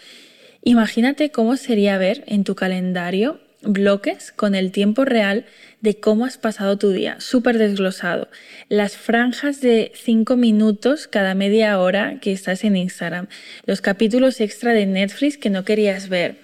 Imagínate 0.63 1.31
cómo 1.31 1.57
sería 1.57 1.99
ver 1.99 2.23
en 2.27 2.45
tu 2.45 2.55
calendario 2.55 3.41
bloques 3.67 4.33
con 4.33 4.55
el 4.55 4.73
tiempo 4.73 5.05
real 5.05 5.45
de 5.81 6.01
cómo 6.01 6.25
has 6.25 6.39
pasado 6.39 6.79
tu 6.79 6.91
día, 6.91 7.21
súper 7.21 7.59
desglosado. 7.59 8.29
Las 8.69 8.97
franjas 8.97 9.61
de 9.61 9.93
5 9.95 10.37
minutos 10.37 11.07
cada 11.07 11.35
media 11.35 11.79
hora 11.79 12.19
que 12.21 12.33
estás 12.33 12.65
en 12.65 12.77
Instagram, 12.77 13.29
los 13.67 13.81
capítulos 13.81 14.41
extra 14.41 14.73
de 14.73 14.87
Netflix 14.87 15.39
que 15.39 15.51
no 15.51 15.65
querías 15.65 16.09
ver, 16.09 16.37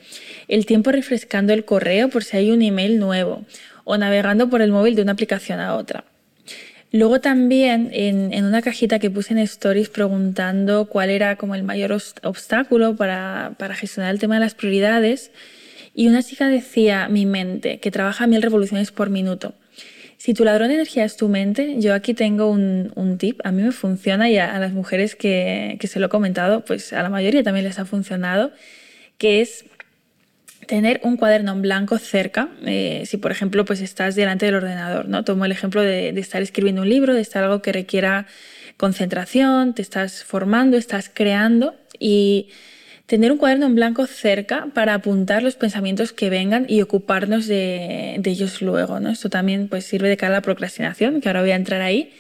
el 0.49 0.67
tiempo 0.67 0.93
refrescando 0.93 1.53
el 1.53 1.65
correo 1.65 2.09
por 2.09 2.25
si 2.25 2.37
hay 2.37 2.51
un 2.51 2.63
email 2.63 2.99
nuevo 2.99 3.45
o 3.85 3.97
navegando 3.97 4.51
por 4.51 4.63
el 4.63 4.71
móvil 4.71 4.95
de 4.95 5.03
una 5.03 5.13
aplicación 5.13 5.61
a 5.61 5.75
otra. 5.77 6.05
Luego 6.93 7.23
también 7.23 7.89
en, 7.95 8.45
una 8.45 8.61
cajita 8.61 8.99
que 8.99 9.11
puse 9.11 9.33
en 9.33 9.39
Stories 9.39 9.89
preguntando 9.89 10.89
cuál 10.89 11.09
era 11.09 11.37
como 11.37 11.55
el 11.55 11.63
mayor 11.63 11.91
obstáculo 12.23 12.97
para, 12.97 13.55
para, 13.59 13.75
gestionar 13.75 14.13
el 14.13 14.21
tema 14.21 14.35
de 14.35 14.41
las 14.41 14.55
prioridades 14.55 15.31
y 15.95 16.09
una 16.09 16.23
chica 16.23 16.49
decía 16.49 17.09
mi 17.09 17.27
mente 17.27 17.81
que 17.81 17.91
trabaja 17.91 18.27
mil 18.27 18.43
revoluciones 18.43 18.93
por 18.93 19.11
minuto. 19.11 19.55
Si 20.23 20.35
tu 20.35 20.45
ladrón 20.45 20.69
de 20.69 20.75
energía 20.75 21.05
es 21.05 21.17
tu 21.17 21.29
mente, 21.29 21.81
yo 21.81 21.95
aquí 21.95 22.15
tengo 22.15 22.49
un, 22.49 23.17
tip, 23.19 23.41
a 23.43 23.51
mí 23.51 23.61
me 23.61 23.73
funciona 23.73 24.31
y 24.31 24.39
a, 24.39 24.57
las 24.61 24.73
mujeres 24.73 25.17
que, 25.17 25.77
se 25.83 25.99
lo 25.99 26.07
he 26.07 26.09
comentado, 26.09 26.65
pues 26.65 26.93
a 26.93 27.03
la 27.03 27.11
mayoría 27.11 27.43
también 27.43 27.65
les 27.65 27.81
ha 27.81 27.85
funcionado, 27.85 28.53
que 29.19 29.41
es 29.41 29.65
tener 30.69 31.01
un 31.03 31.17
cuaderno 31.17 31.51
en 31.51 31.63
blanco 31.63 31.99
cerca, 31.99 32.51
eh, 32.65 33.03
si 33.05 33.17
por 33.17 33.33
ejemplo 33.33 33.65
pues 33.65 33.81
estás 33.81 34.15
delante 34.15 34.47
del 34.47 34.55
ordenador, 34.55 35.09
¿no? 35.09 35.25
Tomo 35.25 35.45
el 35.45 35.51
ejemplo 35.51 35.83
de, 35.83 36.11
estar 36.11 36.41
escribiendo 36.41 36.83
un 36.83 36.89
libro, 36.89 37.15
de 37.15 37.21
estar 37.21 37.43
algo 37.43 37.61
que 37.61 37.73
requiera 37.73 38.27
concentración, 38.77 39.75
te 39.75 39.83
estás 39.83 40.23
formando, 40.23 40.77
estás 40.77 41.11
creando 41.13 41.75
y 41.99 42.51
tener 43.13 43.31
un 43.31 43.37
cuaderno 43.37 43.67
en 43.67 43.75
blanco 43.75 44.07
cerca 44.07 44.69
para 44.73 44.95
apuntar 44.95 45.43
los 45.43 45.55
pensamientos 45.55 46.15
que 46.15 46.31
vengan 46.31 46.65
y 46.67 46.81
ocuparnos 46.81 47.47
de, 47.47 48.15
ellos 48.25 48.63
luego, 48.63 49.01
¿no? 49.01 49.11
Esto 49.11 49.29
también 49.29 49.69
pues 49.69 49.85
sirve 49.85 50.09
de 50.09 50.17
cara 50.17 50.33
a 50.33 50.39
la 50.39 50.41
procrastinación, 50.41 51.21
que 51.21 51.29
ahora 51.29 51.43
voy 51.43 51.51
a 51.51 51.57
entrar 51.57 51.83
ahí, 51.83 52.11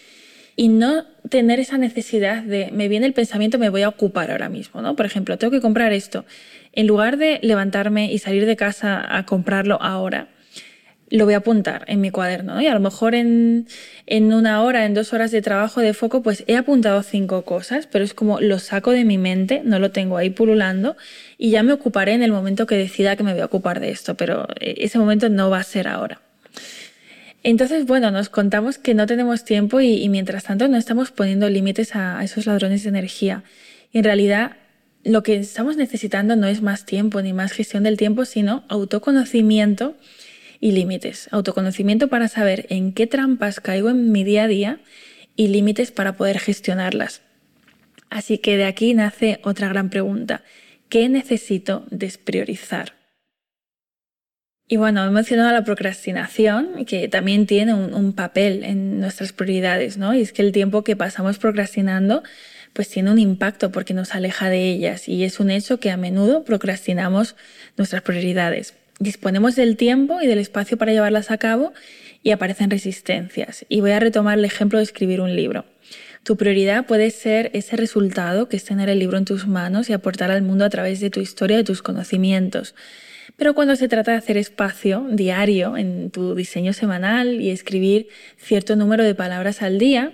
y 0.54 0.68
no 0.68 1.06
tener 1.30 1.60
esa 1.60 1.78
necesidad 1.78 2.42
de 2.42 2.68
me 2.72 2.88
viene 2.88 3.06
el 3.06 3.14
pensamiento, 3.14 3.58
me 3.58 3.70
voy 3.70 3.80
a 3.80 3.88
ocupar 3.88 4.30
ahora 4.30 4.50
mismo, 4.50 4.82
¿no? 4.82 4.94
Por 4.94 5.06
ejemplo, 5.06 5.38
tengo 5.38 5.50
que 5.50 5.62
comprar 5.62 5.94
esto 5.94 6.26
en 6.74 6.86
lugar 6.86 7.16
de 7.16 7.38
levantarme 7.40 8.12
y 8.12 8.18
salir 8.18 8.44
de 8.44 8.56
casa 8.56 9.02
a 9.16 9.24
comprarlo 9.24 9.80
ahora, 9.80 10.28
lo 11.12 11.26
voy 11.26 11.34
a 11.34 11.38
apuntar 11.38 11.84
en 11.88 12.00
mi 12.00 12.10
cuaderno. 12.10 12.60
Y 12.62 12.66
a 12.66 12.74
lo 12.74 12.80
mejor 12.80 13.14
en, 13.14 13.66
una 14.08 14.62
hora, 14.62 14.86
en 14.86 14.94
dos 14.94 15.12
horas 15.12 15.30
de 15.30 15.42
trabajo 15.42 15.82
de 15.82 15.92
foco, 15.92 16.22
pues 16.22 16.42
he 16.46 16.56
apuntado 16.56 17.02
cinco 17.02 17.42
cosas, 17.42 17.86
pero 17.86 18.02
es 18.02 18.14
como 18.14 18.40
lo 18.40 18.58
saco 18.58 18.92
de 18.92 19.04
mi 19.04 19.18
mente, 19.18 19.60
no 19.62 19.78
lo 19.78 19.90
tengo 19.90 20.16
ahí 20.16 20.30
pululando 20.30 20.96
y 21.36 21.50
ya 21.50 21.62
me 21.62 21.74
ocuparé 21.74 22.14
en 22.14 22.22
el 22.22 22.32
momento 22.32 22.66
que 22.66 22.76
decida 22.76 23.14
que 23.14 23.24
me 23.24 23.32
voy 23.32 23.42
a 23.42 23.44
ocupar 23.44 23.78
de 23.78 23.90
esto, 23.90 24.14
pero 24.14 24.48
eh, 24.58 24.76
ese 24.78 24.98
momento 24.98 25.28
no 25.28 25.50
va 25.50 25.58
a 25.58 25.64
ser 25.64 25.86
ahora. 25.86 26.22
Entonces, 27.42 27.84
bueno, 27.84 28.10
nos 28.10 28.30
contamos 28.30 28.78
que 28.78 28.94
no 28.94 29.06
tenemos 29.06 29.44
tiempo 29.44 29.80
y, 29.82 30.08
mientras 30.08 30.44
tanto 30.44 30.66
no 30.68 30.78
estamos 30.78 31.10
poniendo 31.10 31.50
límites 31.50 31.94
a, 31.94 32.20
a 32.20 32.24
esos 32.24 32.46
ladrones 32.46 32.84
de 32.84 32.88
energía. 32.88 33.42
Y 33.92 33.98
en 33.98 34.04
realidad 34.04 34.52
lo 35.04 35.22
que 35.22 35.36
estamos 35.36 35.76
necesitando 35.76 36.36
no 36.36 36.46
es 36.46 36.62
más 36.62 36.86
tiempo 36.86 37.20
ni 37.20 37.34
más 37.34 37.52
gestión 37.52 37.82
del 37.82 37.98
tiempo, 37.98 38.24
sino 38.24 38.64
autoconocimiento 38.68 39.96
y 40.62 40.70
límites. 40.70 41.28
Autoconocimiento 41.32 42.08
para 42.08 42.28
saber 42.28 42.66
en 42.70 42.94
qué 42.94 43.08
trampas 43.08 43.60
caigo 43.60 43.90
en 43.90 44.12
mi 44.12 44.22
día 44.22 44.44
a 44.44 44.48
día 44.48 44.78
y 45.34 45.48
límites 45.48 45.90
para 45.90 46.16
poder 46.16 46.38
gestionarlas. 46.38 47.20
Así 48.08 48.38
que 48.38 48.56
de 48.56 48.64
aquí 48.64 48.94
nace 48.94 49.40
otra 49.42 49.68
gran 49.68 49.90
pregunta. 49.90 50.42
¿Qué 50.88 51.08
necesito 51.08 51.84
despriorizar? 51.90 52.92
Y 54.68 54.76
bueno, 54.76 55.04
he 55.04 55.10
mencionado 55.10 55.50
la 55.50 55.64
procrastinación, 55.64 56.84
que 56.86 57.08
también 57.08 57.46
tiene 57.46 57.74
un, 57.74 58.12
papel 58.12 58.62
en 58.62 59.00
nuestras 59.00 59.32
prioridades, 59.32 59.98
¿no? 59.98 60.14
Y 60.14 60.20
es 60.20 60.32
que 60.32 60.42
el 60.42 60.52
tiempo 60.52 60.84
que 60.84 60.94
pasamos 60.96 61.38
procrastinando 61.38 62.22
pues 62.72 62.88
tiene 62.88 63.10
un 63.10 63.18
impacto 63.18 63.72
porque 63.72 63.94
nos 63.94 64.14
aleja 64.14 64.48
de 64.48 64.70
ellas 64.70 65.08
y 65.08 65.24
es 65.24 65.40
un 65.40 65.50
hecho 65.50 65.78
que 65.78 65.90
a 65.90 65.96
menudo 65.96 66.44
procrastinamos 66.44 67.34
nuestras 67.76 68.00
prioridades. 68.02 68.74
Disponemos 69.02 69.56
del 69.56 69.76
tiempo 69.76 70.22
y 70.22 70.28
del 70.28 70.38
espacio 70.38 70.78
para 70.78 70.92
llevarlas 70.92 71.32
a 71.32 71.38
cabo 71.38 71.72
y 72.22 72.30
aparecen 72.30 72.70
resistencias. 72.70 73.66
Y 73.68 73.80
voy 73.80 73.90
a 73.90 73.98
retomar 73.98 74.38
el 74.38 74.44
ejemplo 74.44 74.78
de 74.78 74.84
escribir 74.84 75.20
un 75.20 75.34
libro. 75.34 75.64
Tu 76.22 76.36
prioridad 76.36 76.86
puede 76.86 77.10
ser 77.10 77.50
ese 77.52 77.76
resultado 77.76 78.48
que 78.48 78.56
es 78.56 78.64
tener 78.64 78.88
el 78.88 79.00
libro 79.00 79.18
en 79.18 79.24
tus 79.24 79.48
manos 79.48 79.90
y 79.90 79.92
aportar 79.92 80.30
al 80.30 80.42
mundo 80.42 80.64
a 80.64 80.70
través 80.70 81.00
de 81.00 81.10
tu 81.10 81.18
historia 81.18 81.58
y 81.58 81.64
tus 81.64 81.82
conocimientos. 81.82 82.76
Pero 83.36 83.56
cuando 83.56 83.74
se 83.74 83.88
trata 83.88 84.12
de 84.12 84.18
hacer 84.18 84.36
espacio 84.36 85.04
diario 85.10 85.76
en 85.76 86.10
tu 86.10 86.36
diseño 86.36 86.72
semanal 86.72 87.40
y 87.40 87.50
escribir 87.50 88.06
cierto 88.36 88.76
número 88.76 89.02
de 89.02 89.16
palabras 89.16 89.62
al 89.62 89.80
día, 89.80 90.12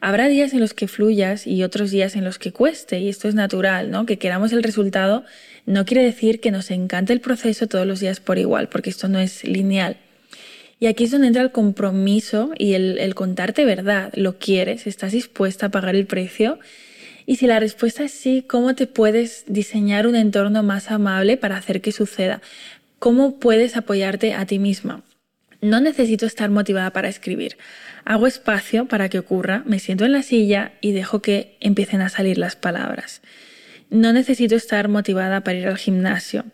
Habrá 0.00 0.28
días 0.28 0.54
en 0.54 0.60
los 0.60 0.72
que 0.72 0.88
fluyas 0.88 1.46
y 1.46 1.62
otros 1.62 1.90
días 1.90 2.16
en 2.16 2.24
los 2.24 2.38
que 2.38 2.52
cueste, 2.52 3.00
y 3.00 3.08
esto 3.08 3.28
es 3.28 3.34
natural, 3.34 3.90
¿no? 3.90 4.06
Que 4.06 4.18
queramos 4.18 4.52
el 4.52 4.62
resultado 4.62 5.24
no 5.66 5.84
quiere 5.84 6.02
decir 6.02 6.40
que 6.40 6.50
nos 6.50 6.70
encante 6.70 7.12
el 7.12 7.20
proceso 7.20 7.66
todos 7.66 7.86
los 7.86 8.00
días 8.00 8.18
por 8.18 8.38
igual, 8.38 8.68
porque 8.68 8.90
esto 8.90 9.08
no 9.08 9.20
es 9.20 9.44
lineal. 9.44 9.98
Y 10.78 10.86
aquí 10.86 11.04
es 11.04 11.10
donde 11.10 11.26
entra 11.26 11.42
el 11.42 11.52
compromiso 11.52 12.52
y 12.56 12.72
el, 12.72 12.98
el 12.98 13.14
contarte 13.14 13.66
verdad. 13.66 14.10
¿Lo 14.14 14.38
quieres? 14.38 14.86
¿Estás 14.86 15.12
dispuesta 15.12 15.66
a 15.66 15.68
pagar 15.68 15.94
el 15.94 16.06
precio? 16.06 16.58
Y 17.26 17.36
si 17.36 17.46
la 17.46 17.60
respuesta 17.60 18.02
es 18.02 18.12
sí, 18.12 18.42
¿cómo 18.48 18.74
te 18.74 18.86
puedes 18.86 19.44
diseñar 19.46 20.06
un 20.06 20.16
entorno 20.16 20.62
más 20.62 20.90
amable 20.90 21.36
para 21.36 21.58
hacer 21.58 21.82
que 21.82 21.92
suceda? 21.92 22.40
¿Cómo 22.98 23.38
puedes 23.38 23.76
apoyarte 23.76 24.32
a 24.32 24.46
ti 24.46 24.58
misma? 24.58 25.02
No 25.60 25.80
necesito 25.80 26.24
estar 26.24 26.48
motivada 26.48 26.90
para 26.90 27.08
escribir. 27.10 27.58
Hago 28.04 28.26
espacio 28.26 28.86
para 28.86 29.08
que 29.08 29.18
ocurra, 29.18 29.62
me 29.66 29.78
siento 29.78 30.04
en 30.04 30.12
la 30.12 30.22
silla 30.22 30.72
y 30.80 30.92
dejo 30.92 31.22
que 31.22 31.56
empiecen 31.60 32.00
a 32.00 32.08
salir 32.08 32.38
las 32.38 32.56
palabras. 32.56 33.22
No 33.90 34.12
necesito 34.12 34.54
estar 34.54 34.88
motivada 34.88 35.42
para 35.42 35.58
ir 35.58 35.66
al 35.66 35.78
gimnasio. 35.78 36.44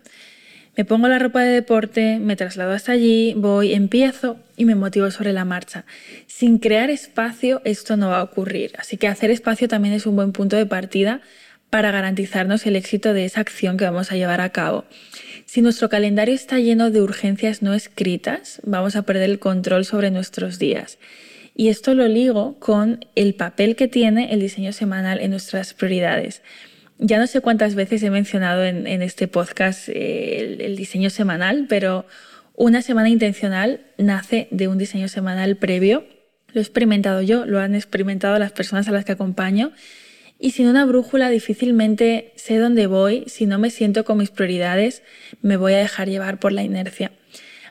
Me 0.76 0.84
pongo 0.84 1.08
la 1.08 1.18
ropa 1.18 1.42
de 1.42 1.52
deporte, 1.52 2.18
me 2.18 2.36
traslado 2.36 2.72
hasta 2.72 2.92
allí, 2.92 3.32
voy, 3.34 3.72
empiezo 3.72 4.38
y 4.58 4.66
me 4.66 4.74
motivo 4.74 5.10
sobre 5.10 5.32
la 5.32 5.46
marcha. 5.46 5.86
Sin 6.26 6.58
crear 6.58 6.90
espacio 6.90 7.62
esto 7.64 7.96
no 7.96 8.10
va 8.10 8.18
a 8.18 8.22
ocurrir, 8.22 8.72
así 8.78 8.98
que 8.98 9.08
hacer 9.08 9.30
espacio 9.30 9.68
también 9.68 9.94
es 9.94 10.04
un 10.04 10.16
buen 10.16 10.32
punto 10.32 10.56
de 10.56 10.66
partida 10.66 11.22
para 11.70 11.90
garantizarnos 11.90 12.66
el 12.66 12.76
éxito 12.76 13.14
de 13.14 13.24
esa 13.24 13.40
acción 13.40 13.78
que 13.78 13.84
vamos 13.84 14.12
a 14.12 14.16
llevar 14.16 14.42
a 14.42 14.50
cabo. 14.50 14.84
Si 15.46 15.62
nuestro 15.62 15.88
calendario 15.88 16.34
está 16.34 16.58
lleno 16.58 16.90
de 16.90 17.00
urgencias 17.00 17.62
no 17.62 17.72
escritas, 17.72 18.60
vamos 18.64 18.96
a 18.96 19.02
perder 19.02 19.30
el 19.30 19.38
control 19.38 19.84
sobre 19.84 20.10
nuestros 20.10 20.58
días. 20.58 20.98
Y 21.58 21.70
esto 21.70 21.94
lo 21.94 22.06
ligo 22.06 22.58
con 22.58 23.06
el 23.14 23.34
papel 23.34 23.76
que 23.76 23.88
tiene 23.88 24.34
el 24.34 24.40
diseño 24.40 24.74
semanal 24.74 25.20
en 25.20 25.30
nuestras 25.30 25.72
prioridades. 25.72 26.42
Ya 26.98 27.18
no 27.18 27.26
sé 27.26 27.40
cuántas 27.40 27.74
veces 27.74 28.02
he 28.02 28.10
mencionado 28.10 28.62
en, 28.62 28.86
este 29.02 29.26
podcast 29.26 29.88
eh, 29.88 30.58
el, 30.60 30.76
diseño 30.76 31.08
semanal, 31.08 31.64
pero 31.66 32.04
una 32.54 32.82
semana 32.82 33.08
intencional 33.08 33.80
nace 33.96 34.48
de 34.50 34.68
un 34.68 34.76
diseño 34.76 35.08
semanal 35.08 35.56
previo. 35.56 36.04
Lo 36.52 36.60
he 36.60 36.62
experimentado 36.62 37.22
yo, 37.22 37.46
lo 37.46 37.58
han 37.58 37.74
experimentado 37.74 38.38
las 38.38 38.52
personas 38.52 38.86
a 38.88 38.92
las 38.92 39.06
que 39.06 39.12
acompaño. 39.12 39.72
Y 40.38 40.50
sin 40.50 40.68
una 40.68 40.84
brújula 40.84 41.30
difícilmente 41.30 42.34
sé 42.36 42.58
dónde 42.58 42.86
voy, 42.86 43.24
si 43.28 43.46
no 43.46 43.58
me 43.58 43.70
siento 43.70 44.04
con 44.04 44.18
mis 44.18 44.30
prioridades, 44.30 45.02
me 45.40 45.56
voy 45.56 45.72
a 45.72 45.78
dejar 45.78 46.10
llevar 46.10 46.38
por 46.38 46.52
la 46.52 46.62
inercia. 46.62 47.12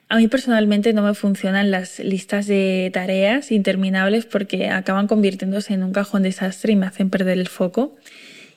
A 0.07 0.17
mí 0.17 0.27
personalmente 0.27 0.93
no 0.93 1.01
me 1.01 1.15
funcionan 1.15 1.71
las 1.71 1.99
listas 1.99 2.45
de 2.45 2.91
tareas 2.93 3.51
interminables 3.51 4.25
porque 4.25 4.69
acaban 4.69 5.07
convirtiéndose 5.07 5.73
en 5.73 5.83
un 5.83 5.93
cajón 5.93 6.21
desastre 6.21 6.73
y 6.73 6.75
me 6.75 6.85
hacen 6.85 7.09
perder 7.09 7.39
el 7.39 7.47
foco. 7.47 7.95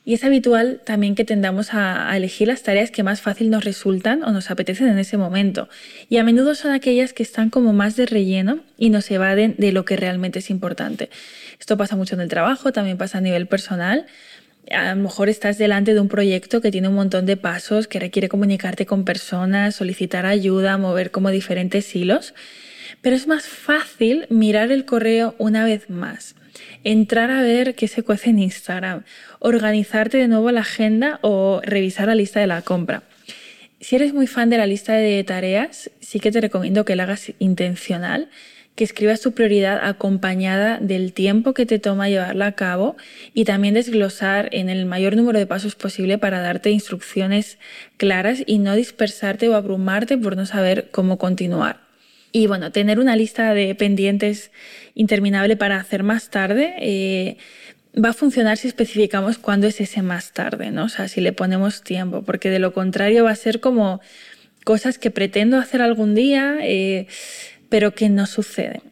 Y 0.05 0.15
es 0.15 0.25
habitual 0.25 0.81
también 0.85 1.15
que 1.15 1.25
tendamos 1.25 1.75
a, 1.75 2.15
elegir 2.17 2.49
las 2.49 2.63
tareas 2.63 2.91
que 2.91 3.03
más 3.03 3.21
fácil 3.21 3.51
nos 3.51 3.65
resultan 3.65 4.23
o 4.25 4.31
nos 4.31 4.51
apetecen 4.51 4.89
en 4.89 4.99
ese 4.99 5.17
momento. 5.17 5.69
Y 6.09 6.19
a 6.19 6.25
menudo 6.25 6.55
son 6.55 6.73
aquellas 6.73 7.13
que 7.13 7.23
están 7.23 7.51
como 7.51 7.73
más 7.73 7.97
de 7.97 8.07
relleno 8.07 8.61
y 8.79 8.91
nos 8.91 9.11
evaden 9.11 9.55
de 9.59 9.73
lo 9.73 9.85
que 9.85 9.97
realmente 9.97 10.39
es 10.39 10.51
importante. 10.51 11.11
Esto 11.59 11.77
pasa 11.77 11.97
mucho 11.97 12.15
en 12.15 12.23
el 12.23 12.29
trabajo, 12.29 12.73
también 12.73 12.97
pasa 12.97 13.19
a 13.19 13.21
nivel 13.21 13.47
personal 13.47 14.07
a 14.71 14.95
lo 14.95 15.03
mejor 15.03 15.29
estás 15.29 15.59
delante 15.59 15.95
de 15.95 16.01
un 16.01 16.09
proyecto 16.09 16.61
que 16.61 16.71
tiene 16.71 16.89
un 16.89 16.95
montón 16.95 17.27
de 17.27 17.37
pasos, 17.37 17.89
que 17.89 18.01
requiere 18.01 18.29
comunicarte 18.29 18.87
con 18.87 19.05
personas, 19.05 19.75
solicitar 19.75 20.27
ayuda, 20.27 20.79
mover 20.79 21.11
como 21.11 21.31
diferentes 21.31 21.95
hilos, 21.95 22.35
pero 23.01 23.17
es 23.17 23.27
más 23.27 23.45
fácil 23.45 24.27
mirar 24.31 24.71
el 24.73 24.85
correo 24.85 25.35
una 25.39 25.65
vez 25.65 25.89
más, 25.89 26.35
entrar 26.85 27.31
a 27.31 27.43
ver 27.43 27.75
qué 27.75 27.89
se 27.89 28.03
cuece 28.03 28.31
en 28.31 28.39
Instagram, 28.39 29.05
organizarte 29.39 30.19
de 30.19 30.29
nuevo 30.29 30.51
la 30.51 30.61
agenda 30.61 31.19
o 31.23 31.61
revisar 31.63 32.09
la 32.09 32.15
lista 32.15 32.41
de 32.41 32.47
la 32.47 32.63
compra. 32.63 33.03
Si 33.81 33.95
eres 33.95 34.13
muy 34.13 34.27
fan 34.27 34.51
de 34.51 34.59
la 34.59 34.67
lista 34.67 34.95
de 34.95 35.23
tareas, 35.23 35.91
sí 36.01 36.19
que 36.19 36.33
te 36.33 36.41
recomiendo 36.41 36.85
que 36.85 36.97
la 36.97 37.05
hagas 37.05 37.33
intencional, 37.39 38.29
que 38.79 38.85
escribas 38.85 39.21
tu 39.21 39.33
prioridad 39.33 39.85
acompañada 39.85 40.79
del 40.79 41.13
tiempo 41.13 41.53
que 41.53 41.67
te 41.67 41.81
toma 41.81 42.09
llevarla 42.09 42.47
a 42.47 42.53
cabo 42.53 42.97
y 43.35 43.45
también 43.45 43.75
desglosar 43.75 44.51
en 44.53 44.69
el 44.69 44.87
mayor 44.87 45.17
número 45.17 45.37
de 45.37 45.49
pasos 45.49 45.75
posible 45.75 46.17
para 46.17 46.41
darte 46.41 46.71
instrucciones 46.71 47.59
claras 47.97 48.45
y 48.47 48.59
no 48.59 48.77
dispersarte 48.77 49.49
o 49.49 49.57
abrumarte 49.57 50.17
por 50.17 50.37
no 50.37 50.47
saber 50.47 50.91
cómo 50.93 51.19
continuar. 51.19 51.81
Y 52.31 52.47
bueno, 52.47 52.71
tener 52.71 53.01
una 53.01 53.17
lista 53.17 53.53
de 53.53 53.75
pendientes 53.75 54.53
interminable 54.95 55.57
para 55.57 55.81
hacer 55.81 56.05
más 56.05 56.31
tarde 56.31 56.77
eh, 56.79 57.37
va 57.97 58.11
a 58.11 58.13
funcionar 58.13 58.59
si 58.59 58.69
especificamos 58.69 59.39
cuándo 59.39 59.67
es 59.67 59.81
ese 59.81 60.03
más 60.03 60.31
tarde, 60.31 60.71
¿no? 60.71 60.85
O 60.85 60.89
sea, 60.89 61.09
si 61.09 61.21
le 61.21 61.33
ponemos 61.33 61.83
tiempo, 61.83 62.23
porque 62.23 62.49
de 62.49 62.61
lo 62.61 62.73
contrario 62.73 63.25
va 63.25 63.33
a 63.33 63.35
ser 63.35 63.59
como 63.59 64.01
cosas 64.63 64.99
que 64.99 65.11
pretendo 65.11 65.57
hacer 65.57 65.83
algún 65.83 66.15
día, 66.15 66.59
eh, 66.63 67.09
pero 67.69 67.95
que 67.95 68.09
no 68.09 68.27
suceden. 68.27 68.83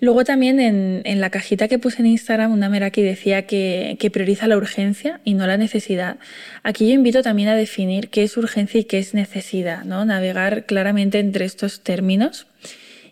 Luego 0.00 0.24
también 0.24 0.60
en, 0.60 1.20
la 1.20 1.30
cajita 1.30 1.66
que 1.66 1.78
puse 1.78 2.02
en 2.02 2.06
Instagram, 2.06 2.52
una 2.52 2.68
Meraki 2.68 3.02
decía 3.02 3.46
que, 3.46 3.96
que, 3.98 4.10
prioriza 4.10 4.46
la 4.46 4.56
urgencia 4.56 5.20
y 5.24 5.34
no 5.34 5.46
la 5.46 5.56
necesidad. 5.56 6.18
Aquí 6.62 6.86
yo 6.86 6.94
invito 6.94 7.22
también 7.22 7.48
a 7.48 7.56
definir 7.56 8.08
qué 8.08 8.22
es 8.22 8.36
urgencia 8.36 8.80
y 8.80 8.84
qué 8.84 8.98
es 8.98 9.12
necesidad, 9.12 9.82
¿no? 9.84 10.04
Navegar 10.04 10.66
claramente 10.66 11.18
entre 11.18 11.44
estos 11.44 11.80
términos. 11.80 12.46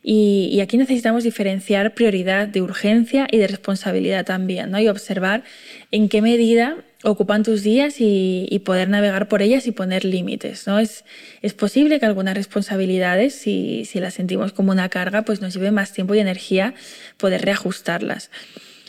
Y, 0.00 0.49
y, 0.52 0.61
aquí 0.61 0.76
necesitamos 0.76 1.25
diferenciar 1.25 1.94
prioridad 1.94 2.46
de 2.46 2.62
urgencia 2.62 3.26
y 3.32 3.38
de 3.38 3.49
responsabilidad 3.49 4.25
también, 4.25 4.70
¿no? 4.70 4.78
Y 4.78 4.87
observar 4.87 5.42
en 5.90 6.08
qué 6.08 6.23
medida 6.23 6.76
ocupan 7.03 7.43
tus 7.43 7.62
días 7.62 7.97
y, 7.99 8.61
poder 8.65 8.88
navegar 8.88 9.29
por 9.29 9.43
ellas 9.43 9.67
y 9.67 9.73
poner 9.73 10.05
límites. 10.05 10.67
¿no? 10.67 10.79
Es, 10.79 11.05
es 11.43 11.55
posible 11.55 12.00
que 12.00 12.07
algunas 12.07 12.35
responsabilidades, 12.35 13.35
si, 13.35 13.85
si, 13.85 14.00
las 14.00 14.15
sentimos 14.15 14.53
como 14.53 14.73
una 14.73 14.88
carga, 14.88 15.23
pues 15.23 15.41
nos 15.41 15.55
lleve 15.55 15.71
más 15.71 15.93
tiempo 15.93 16.15
y 16.15 16.19
energía 16.19 16.75
poder 17.17 17.43
reajustarlas. 17.43 18.31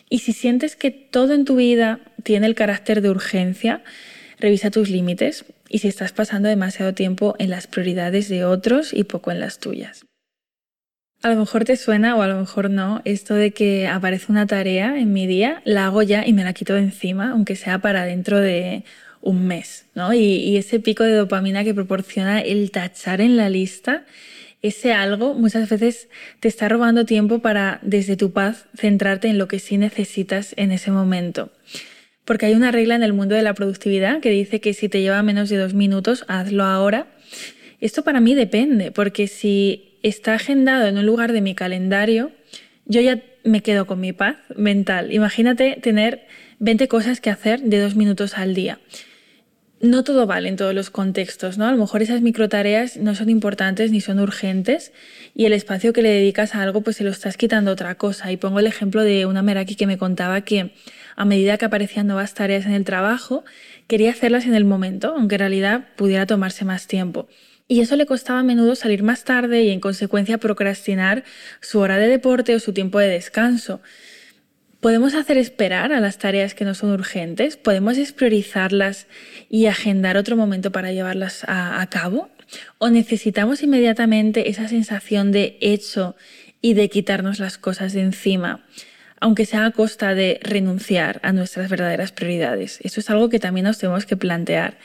Y 0.10 0.20
si 0.20 0.34
sientes 0.34 0.76
que 0.76 0.90
todo 0.90 1.34
en 1.34 1.46
tu 1.46 1.58
vida 1.58 2.00
tiene 2.24 2.48
el 2.48 2.56
carácter 2.56 3.02
de 3.02 3.10
urgencia, 3.10 3.84
revisa 4.40 4.72
tus 4.72 4.90
límites 4.90 5.46
y 5.70 5.80
si 5.80 5.88
estás 5.88 6.14
pasando 6.14 6.48
demasiado 6.48 6.94
tiempo 6.94 7.36
en 7.40 7.50
las 7.50 7.68
prioridades 7.68 8.30
de 8.30 8.46
otros 8.46 8.94
y 8.94 9.04
poco 9.04 9.32
en 9.32 9.40
las 9.42 9.60
tuyas. 9.60 10.07
A 11.24 11.30
lo 11.30 11.36
mejor 11.36 11.66
te 11.66 11.76
suena 11.78 12.16
o 12.16 12.22
a 12.22 12.28
lo 12.28 12.40
mejor 12.40 12.70
no 12.70 13.02
esto 13.04 13.34
de 13.34 13.52
que 13.52 13.88
aparece 13.88 14.32
una 14.32 14.46
tarea 14.46 15.00
en 15.00 15.14
mi 15.14 15.26
día, 15.26 15.62
la 15.66 15.88
hago 15.88 16.04
ya 16.04 16.26
y 16.28 16.34
me 16.34 16.44
la 16.44 16.54
quito 16.54 16.76
de 16.76 16.82
encima, 16.82 17.32
aunque 17.32 17.56
sea 17.56 17.80
para 17.80 18.06
dentro 18.06 18.40
de 18.40 18.84
un 19.22 19.48
mes, 19.48 19.88
¿no? 19.96 20.14
Y, 20.14 20.58
ese 20.58 20.80
pico 20.80 21.04
de 21.04 21.14
dopamina 21.14 21.64
que 21.64 21.74
proporciona 21.74 22.40
el 22.40 22.70
tachar 22.72 23.20
en 23.20 23.36
la 23.36 23.50
lista, 23.50 24.06
ese 24.62 24.94
algo 24.94 25.34
muchas 25.34 25.70
veces 25.70 26.08
te 26.40 26.48
está 26.48 26.70
robando 26.70 27.06
tiempo 27.06 27.40
para 27.40 27.80
desde 27.82 28.16
tu 28.16 28.32
paz 28.32 28.66
centrarte 28.76 29.28
en 29.28 29.38
lo 29.38 29.48
que 29.48 29.60
sí 29.60 29.78
necesitas 29.78 30.54
en 30.56 30.72
ese 30.72 30.92
momento. 30.92 31.52
Porque 32.26 32.46
hay 32.46 32.54
una 32.54 32.72
regla 32.72 32.96
en 32.96 33.04
el 33.04 33.14
mundo 33.14 33.36
de 33.36 33.42
la 33.42 33.54
productividad 33.54 34.20
que 34.20 34.30
dice 34.30 34.62
que 34.62 34.74
si 34.74 34.88
te 34.88 35.02
lleva 35.02 35.24
menos 35.24 35.50
de 35.50 35.58
dos 35.58 35.74
minutos, 35.74 36.26
hazlo 36.28 36.64
ahora. 36.64 37.08
Esto 37.80 38.04
para 38.04 38.20
mí 38.20 38.36
depende, 38.36 38.92
porque 38.92 39.28
si 39.28 39.97
está 40.08 40.36
agendado 40.36 40.88
en 40.88 40.98
un 40.98 41.06
lugar 41.06 41.32
de 41.32 41.42
mi 41.42 41.56
calendario, 41.56 42.32
yo 42.86 43.02
ya 43.02 43.22
me 43.44 43.62
quedo 43.62 43.88
con 43.88 44.00
mi 44.00 44.14
paz 44.14 44.38
mental. 44.56 45.12
Imagínate 45.14 45.80
tener 45.82 46.28
20 46.60 46.88
cosas 46.88 47.22
que 47.22 47.30
hacer 47.30 47.62
de 47.62 47.80
dos 47.80 47.96
minutos 47.96 48.38
al 48.38 48.54
día. 48.54 48.80
No 49.80 50.04
todo 50.04 50.26
vale 50.26 50.50
en 50.50 50.56
todos 50.56 50.74
los 50.74 50.90
contextos, 50.90 51.60
¿no? 51.60 51.68
A 51.68 51.72
lo 51.72 51.78
mejor 51.78 52.02
esas 52.02 52.22
microtareas 52.22 52.98
no 52.98 53.14
son 53.14 53.30
importantes 53.30 53.92
ni 53.92 54.02
son 54.02 54.20
urgentes 54.20 54.92
y 55.36 55.46
el 55.46 55.54
espacio 55.54 55.94
que 55.94 56.02
le 56.02 56.10
dedicas 56.10 56.56
a 56.56 56.64
algo 56.64 56.82
pues 56.82 56.98
se 56.98 57.04
lo 57.04 57.12
estás 57.12 57.38
quitando 57.38 57.70
a 57.70 57.74
otra 57.74 57.96
cosa. 57.96 58.32
Y 58.32 58.38
pongo 58.38 58.60
el 58.60 58.66
ejemplo 58.66 59.04
de 59.04 59.28
una 59.28 59.44
Meraki 59.44 59.76
que 59.76 59.86
me 59.86 60.00
contaba 60.00 60.42
que 60.42 60.74
a 61.16 61.26
medida 61.26 61.58
que 61.58 61.66
aparecían 61.66 62.08
nuevas 62.08 62.34
tareas 62.34 62.66
en 62.66 62.72
el 62.72 62.86
trabajo, 62.86 63.46
quería 63.88 64.12
hacerlas 64.12 64.46
en 64.46 64.56
el 64.56 64.66
momento, 64.66 65.14
aunque 65.16 65.36
en 65.36 65.40
realidad 65.40 65.86
pudiera 65.96 66.26
tomarse 66.26 66.66
más 66.66 66.88
tiempo 66.88 67.28
y 67.68 67.82
eso 67.82 67.96
le 67.96 68.06
costaba 68.06 68.40
a 68.40 68.44
menudo 68.44 68.76
salir 68.76 69.04
más 69.04 69.24
tarde 69.24 69.64
y 69.64 69.70
en 69.70 69.80
consecuencia 69.80 70.38
procrastinar 70.38 71.24
su 71.60 71.80
hora 71.80 71.98
de 71.98 72.08
deporte 72.08 72.56
o 72.56 72.60
su 72.60 72.74
tiempo 72.74 73.00
de 73.00 73.08
descanso. 73.08 73.82
¿Podemos 74.80 75.16
hacer 75.16 75.38
esperar 75.38 75.92
a 75.92 76.00
las 76.00 76.18
tareas 76.18 76.54
que 76.54 76.64
no 76.64 76.76
son 76.76 76.92
urgentes? 76.92 77.58
¿Podemos 77.58 77.98
despriorizarlas 77.98 79.08
y 79.50 79.66
agendar 79.66 80.18
otro 80.18 80.38
momento 80.38 80.72
para 80.72 80.92
llevarlas 80.92 81.44
a, 81.48 81.86
cabo? 81.90 82.30
¿O 82.78 82.90
necesitamos 82.90 83.64
inmediatamente 83.64 84.50
esa 84.50 84.68
sensación 84.68 85.32
de 85.32 85.58
hecho 85.62 86.16
y 86.62 86.74
de 86.74 86.90
quitarnos 86.90 87.40
las 87.40 87.58
cosas 87.58 87.94
de 87.94 88.02
encima? 88.02 88.64
aunque 89.20 89.48
sea 89.48 89.66
a 89.66 89.72
costa 89.72 90.14
de 90.14 90.40
renunciar 90.44 91.20
a 91.24 91.32
nuestras 91.32 91.72
verdaderas 91.72 92.12
prioridades. 92.12 92.80
Eso 92.84 93.00
es 93.00 93.10
algo 93.10 93.30
que 93.30 93.40
también 93.40 93.64
nos 93.64 93.80
tenemos 93.80 94.06
que 94.06 94.16
plantear. 94.16 94.78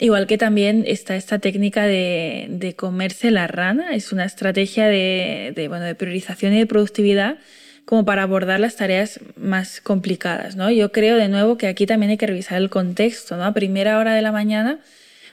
Igual 0.00 0.26
que 0.26 0.38
también 0.38 0.84
está 0.86 1.16
esta 1.16 1.38
técnica 1.38 1.86
de, 1.86 2.74
comerse 2.76 3.30
la 3.30 3.46
rana, 3.46 3.94
es 3.94 4.12
una 4.12 4.24
estrategia 4.24 4.86
de, 4.86 5.52
de 5.54 5.94
priorización 5.96 6.52
y 6.54 6.58
de 6.58 6.66
productividad 6.66 7.38
como 7.84 8.04
para 8.04 8.22
abordar 8.22 8.60
las 8.60 8.76
tareas 8.76 9.18
más 9.36 9.80
complicadas. 9.80 10.56
¿no? 10.56 10.70
Yo 10.70 10.92
creo 10.92 11.16
de 11.16 11.28
nuevo 11.28 11.56
que 11.56 11.66
aquí 11.66 11.86
también 11.86 12.10
hay 12.10 12.16
que 12.18 12.26
revisar 12.26 12.58
el 12.58 12.68
contexto. 12.68 13.36
¿no? 13.36 13.44
A 13.44 13.54
primera 13.54 13.98
hora 13.98 14.14
de 14.14 14.22
la 14.22 14.30
mañana 14.30 14.78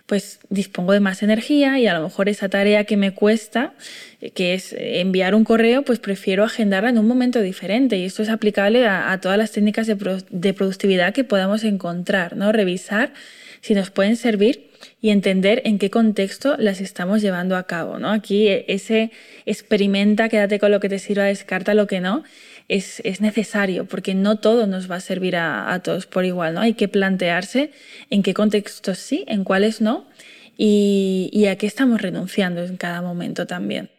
pues 0.05 0.39
dispongo 0.49 0.93
de 0.93 0.99
más 0.99 1.23
energía 1.23 1.79
y 1.79 1.87
a 1.87 1.93
lo 1.97 2.03
mejor 2.03 2.29
esa 2.29 2.47
tarea 2.49 2.83
que 2.83 2.95
me 2.95 3.13
cuesta, 3.13 3.73
eh, 4.21 4.31
que 4.31 4.53
es 4.53 4.75
enviar 4.77 5.33
un 5.33 5.43
correo, 5.43 5.81
pues 5.81 5.99
prefiero 5.99 6.43
agendarla 6.43 6.89
en 6.89 6.97
un 6.97 7.07
momento 7.07 7.41
diferente 7.41 7.97
y 7.97 8.05
esto 8.05 8.21
es 8.21 8.29
aplicable 8.29 8.87
a, 8.87 9.19
todas 9.19 9.37
las 9.37 9.51
técnicas 9.51 9.87
de, 9.87 10.23
de 10.29 10.53
productividad 10.53 11.13
que 11.13 11.23
podamos 11.23 11.63
encontrar, 11.63 12.35
¿no? 12.35 12.51
Revisar 12.51 13.13
si 13.65 13.73
nos 13.73 13.89
pueden 13.89 14.15
servir 14.15 14.69
y 15.01 15.09
entender 15.09 15.63
en 15.65 15.79
qué 15.79 15.89
contexto 15.89 16.55
las 16.59 16.81
estamos 16.81 17.23
llevando 17.23 17.57
a 17.57 17.63
cabo. 17.63 17.97
¿no? 17.97 18.11
Aquí 18.11 18.47
e, 18.47 18.63
ese 18.67 19.09
experimenta, 19.47 20.29
quédate 20.29 20.59
con 20.59 20.69
lo 20.69 20.79
que 20.79 20.87
te 20.87 20.99
sirva, 20.99 21.23
descarta 21.23 21.73
lo 21.73 21.87
que 21.87 21.99
no, 21.99 22.23
es, 22.67 23.01
necesario 23.21 23.85
porque 23.85 24.13
no 24.13 24.37
todo 24.37 24.67
nos 24.67 24.89
va 24.89 24.97
a 24.97 24.99
servir 24.99 25.35
a, 25.35 25.81
todos 25.83 26.05
por 26.05 26.25
igual. 26.25 26.53
¿no? 26.53 26.61
Hay 26.61 26.75
que 26.75 26.87
plantearse 26.87 27.71
en 28.11 28.21
qué 28.21 28.35
contextos 28.35 28.99
sí, 28.99 29.25
en 29.27 29.43
cuáles 29.43 29.81
no 29.81 30.05
y 30.55 31.47
a 31.49 31.57
qué 31.57 31.65
estamos 31.65 32.03
renunciando 32.03 32.63
en 32.63 32.77
cada 32.77 33.01
momento 33.01 33.47
también. 33.47 33.89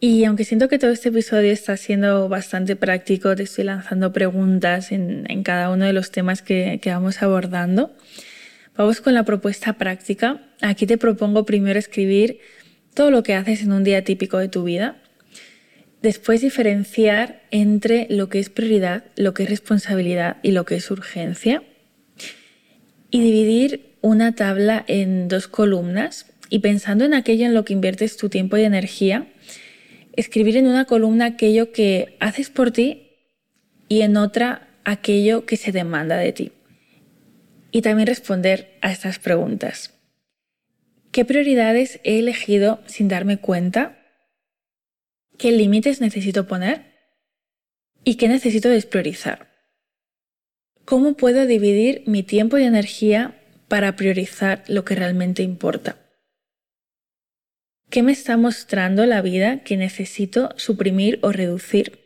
Y 0.00 0.24
aunque 0.24 0.44
siento 0.44 0.68
que 0.68 0.78
todo 0.78 0.92
este 0.92 1.08
episodio 1.08 1.50
está 1.50 1.76
siendo 1.76 2.28
bastante 2.28 2.76
práctico, 2.76 3.34
te 3.34 3.42
estoy 3.42 3.64
lanzando 3.64 4.12
preguntas 4.12 4.92
en, 4.92 5.42
cada 5.42 5.70
uno 5.70 5.86
de 5.86 5.92
los 5.92 6.12
temas 6.12 6.40
que, 6.40 6.78
que 6.80 6.90
vamos 6.90 7.20
abordando. 7.20 7.92
Vamos 8.76 9.00
con 9.00 9.14
la 9.14 9.24
propuesta 9.24 9.72
práctica. 9.72 10.40
Aquí 10.60 10.86
te 10.86 10.98
propongo 10.98 11.44
primero 11.44 11.80
escribir 11.80 12.38
todo 12.94 13.10
lo 13.10 13.24
que 13.24 13.34
haces 13.34 13.62
en 13.62 13.72
un 13.72 13.82
día 13.82 14.04
típico 14.04 14.38
de 14.38 14.48
tu 14.48 14.62
vida. 14.62 15.02
Después 16.00 16.42
diferenciar 16.42 17.42
entre 17.50 18.06
lo 18.08 18.28
que 18.28 18.38
es 18.38 18.50
prioridad, 18.50 19.02
lo 19.16 19.34
que 19.34 19.42
es 19.42 19.50
responsabilidad 19.50 20.36
y 20.44 20.52
lo 20.52 20.64
que 20.64 20.76
es 20.76 20.88
urgencia. 20.92 21.64
Y 23.10 23.20
dividir 23.20 23.96
una 24.00 24.36
tabla 24.36 24.84
en 24.86 25.26
dos 25.26 25.48
columnas 25.48 26.26
y 26.50 26.60
pensando 26.60 27.04
en 27.04 27.14
aquello 27.14 27.46
en 27.46 27.54
lo 27.54 27.64
que 27.64 27.72
inviertes 27.72 28.16
tu 28.16 28.28
tiempo 28.28 28.56
y 28.56 28.62
energía, 28.62 29.26
escribir 30.18 30.56
en 30.56 30.66
una 30.66 30.84
columna 30.84 31.26
aquello 31.26 31.70
que 31.70 32.16
haces 32.18 32.50
por 32.50 32.72
ti 32.72 33.12
y 33.88 34.02
en 34.02 34.16
otra 34.16 34.68
aquello 34.84 35.46
que 35.46 35.56
se 35.56 35.70
demanda 35.70 36.16
de 36.16 36.32
ti 36.32 36.52
y 37.70 37.82
también 37.82 38.08
responder 38.08 38.76
a 38.80 38.90
estas 38.90 39.20
preguntas. 39.20 39.94
¿Qué 41.12 41.24
prioridades 41.24 42.00
he 42.02 42.18
elegido 42.18 42.80
sin 42.86 43.06
darme 43.06 43.38
cuenta? 43.38 43.96
¿Qué 45.36 45.52
límites 45.52 46.00
necesito 46.00 46.48
poner? 46.48 46.86
¿Y 48.02 48.16
qué 48.16 48.26
necesito 48.26 48.68
despriorizar? 48.68 49.46
¿Cómo 50.84 51.14
puedo 51.14 51.46
dividir 51.46 52.02
mi 52.06 52.24
tiempo 52.24 52.58
y 52.58 52.64
energía 52.64 53.40
para 53.68 53.94
priorizar 53.94 54.64
lo 54.66 54.84
que 54.84 54.96
realmente 54.96 55.44
importa? 55.44 56.07
¿Qué 57.90 58.02
me 58.02 58.12
está 58.12 58.36
mostrando 58.36 59.06
la 59.06 59.22
vida 59.22 59.60
que 59.60 59.78
necesito 59.78 60.50
suprimir 60.56 61.18
o 61.22 61.32
reducir? 61.32 61.98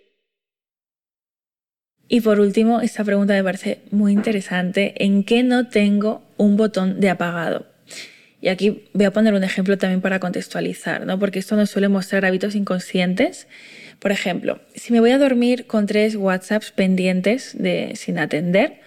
Y 2.06 2.20
por 2.20 2.38
último, 2.38 2.80
esta 2.80 3.02
pregunta 3.02 3.34
me 3.34 3.42
parece 3.42 3.80
muy 3.90 4.12
interesante. 4.12 4.94
¿En 5.02 5.24
qué 5.24 5.42
no 5.42 5.68
tengo 5.68 6.22
un 6.36 6.56
botón 6.56 7.00
de 7.00 7.10
apagado? 7.10 7.66
Y 8.40 8.48
aquí 8.48 8.84
voy 8.92 9.06
a 9.06 9.12
poner 9.12 9.34
un 9.34 9.42
ejemplo 9.42 9.76
también 9.76 10.00
para 10.00 10.20
contextualizar, 10.20 11.04
¿no? 11.04 11.18
Porque 11.18 11.40
esto 11.40 11.56
nos 11.56 11.70
suele 11.70 11.88
mostrar 11.88 12.24
hábitos 12.24 12.54
inconscientes. 12.54 13.48
Por 13.98 14.12
ejemplo, 14.12 14.60
si 14.74 14.92
me 14.92 15.00
voy 15.00 15.10
a 15.10 15.18
dormir 15.18 15.66
con 15.66 15.86
tres 15.86 16.14
WhatsApps 16.14 16.70
pendientes 16.70 17.56
de, 17.58 17.92
sin 17.96 18.18
atender, 18.18 18.80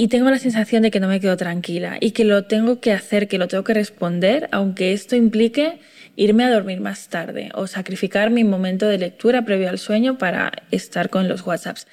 y 0.00 0.08
tengo 0.08 0.30
la 0.30 0.38
sensación 0.38 0.82
de 0.82 0.90
que 0.90 0.98
no 0.98 1.08
me 1.08 1.20
quedo 1.20 1.36
tranquila 1.36 1.98
y 2.00 2.12
que 2.12 2.24
lo 2.24 2.44
tengo 2.44 2.80
que 2.80 2.90
hacer, 2.90 3.28
que 3.28 3.36
lo 3.36 3.48
tengo 3.48 3.64
que 3.64 3.74
responder, 3.74 4.48
aunque 4.50 4.94
esto 4.94 5.14
implique 5.14 5.78
irme 6.16 6.44
a 6.44 6.50
dormir 6.50 6.80
más 6.80 7.08
tarde 7.08 7.50
o 7.52 7.66
sacrificar 7.66 8.30
mi 8.30 8.42
momento 8.42 8.88
de 8.88 8.96
lectura 8.96 9.44
previo 9.44 9.68
al 9.68 9.78
sueño 9.78 10.16
para 10.16 10.52
estar 10.70 11.10
con 11.10 11.28
los 11.28 11.46
WhatsApps. 11.46 11.86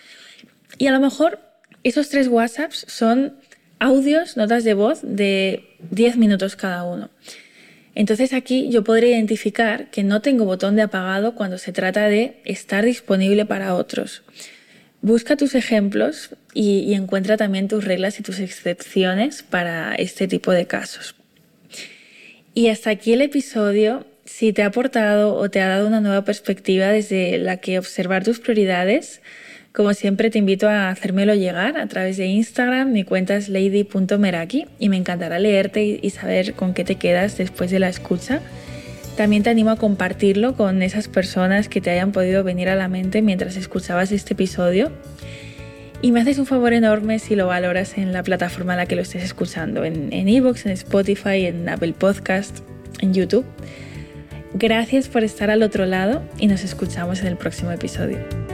Y 0.77 0.87
a 0.87 0.93
lo 0.93 1.01
mejor 1.01 1.41
esos 1.83 2.07
tres 2.07 2.29
WhatsApps 2.29 2.85
son 2.87 3.33
audios, 3.77 4.37
notas 4.37 4.63
de 4.63 4.73
voz 4.73 5.01
de 5.03 5.75
10 5.91 6.15
minutos 6.15 6.55
cada 6.55 6.85
uno. 6.85 7.09
Entonces 7.93 8.31
aquí 8.31 8.69
yo 8.69 8.85
podría 8.85 9.17
identificar 9.17 9.89
que 9.91 10.05
no 10.05 10.21
tengo 10.21 10.45
botón 10.45 10.77
de 10.77 10.83
apagado 10.83 11.35
cuando 11.35 11.57
se 11.57 11.73
trata 11.73 12.07
de 12.07 12.39
estar 12.45 12.85
disponible 12.85 13.45
para 13.45 13.75
otros. 13.75 14.23
Busca 15.01 15.37
tus 15.37 15.55
ejemplos 15.55 16.31
y, 16.53 16.93
encuentra 16.93 17.37
también 17.37 17.67
tus 17.67 17.83
reglas 17.85 18.19
y 18.19 18.23
tus 18.23 18.39
excepciones 18.39 19.43
para 19.43 19.95
este 19.95 20.27
tipo 20.27 20.51
de 20.51 20.65
casos. 20.65 21.15
Y 22.53 22.69
hasta 22.69 22.89
aquí 22.89 23.13
el 23.13 23.21
episodio. 23.21 24.05
Si 24.25 24.51
te 24.51 24.63
ha 24.63 24.67
aportado 24.67 25.35
o 25.35 25.49
te 25.49 25.61
ha 25.61 25.67
dado 25.67 25.87
una 25.87 26.01
nueva 26.01 26.25
perspectiva 26.25 26.87
desde 26.87 27.37
la 27.37 27.57
que 27.57 27.79
observar 27.79 28.25
tus 28.25 28.39
prioridades, 28.39 29.21
como 29.71 29.93
siempre 29.93 30.31
te 30.31 30.39
invito 30.39 30.67
a 30.67 30.89
hacérmelo 30.89 31.35
llegar 31.35 31.77
a 31.77 31.87
través 31.87 32.17
de 32.17 32.25
Instagram, 32.25 32.91
mi 32.91 33.03
cuenta 33.03 33.35
es 33.35 33.47
lady.meraki 33.47 34.65
y 34.79 34.89
me 34.89 34.97
encantará 34.97 35.39
leerte 35.39 35.99
y 36.01 36.09
saber 36.09 36.55
con 36.55 36.73
qué 36.73 36.83
te 36.83 36.95
quedas 36.95 37.37
después 37.37 37.71
de 37.71 37.79
la 37.79 37.87
escucha. 37.87 38.41
También 39.17 39.41
te 39.41 39.49
animo 39.49 39.71
a 39.71 39.77
compartirlo 39.77 40.55
con 40.55 40.83
esas 40.83 41.07
personas 41.07 41.69
que 41.69 41.81
te 41.81 41.89
hayan 41.89 42.11
podido 42.11 42.43
venir 42.43 42.69
a 42.69 42.75
la 42.75 42.87
mente 42.87 43.23
mientras 43.23 43.57
escuchabas 43.57 44.11
este 44.11 44.35
episodio. 44.35 44.91
Y 46.03 46.11
me 46.11 46.21
haces 46.21 46.37
un 46.37 46.45
favor 46.45 46.71
enorme 46.71 47.17
si 47.17 47.35
lo 47.35 47.47
valoras 47.47 47.97
en 47.97 48.13
la 48.13 48.21
plataforma 48.21 48.73
en 48.73 48.77
la 48.77 48.85
que 48.85 48.95
lo 48.95 49.01
estés 49.01 49.23
escuchando, 49.23 49.83
en 49.83 50.13
Evox, 50.13 50.67
en, 50.67 50.71
en 50.71 50.77
Spotify, 50.77 51.47
en 51.47 51.67
Apple 51.67 51.93
Podcast, 51.97 52.59
en 53.01 53.15
YouTube. 53.15 53.45
Gracias 54.53 55.07
por 55.07 55.23
estar 55.23 55.49
al 55.49 55.63
otro 55.63 55.87
lado 55.87 56.21
y 56.37 56.45
nos 56.45 56.63
escuchamos 56.63 57.21
en 57.21 57.27
el 57.27 57.37
próximo 57.37 57.71
episodio. 57.71 58.46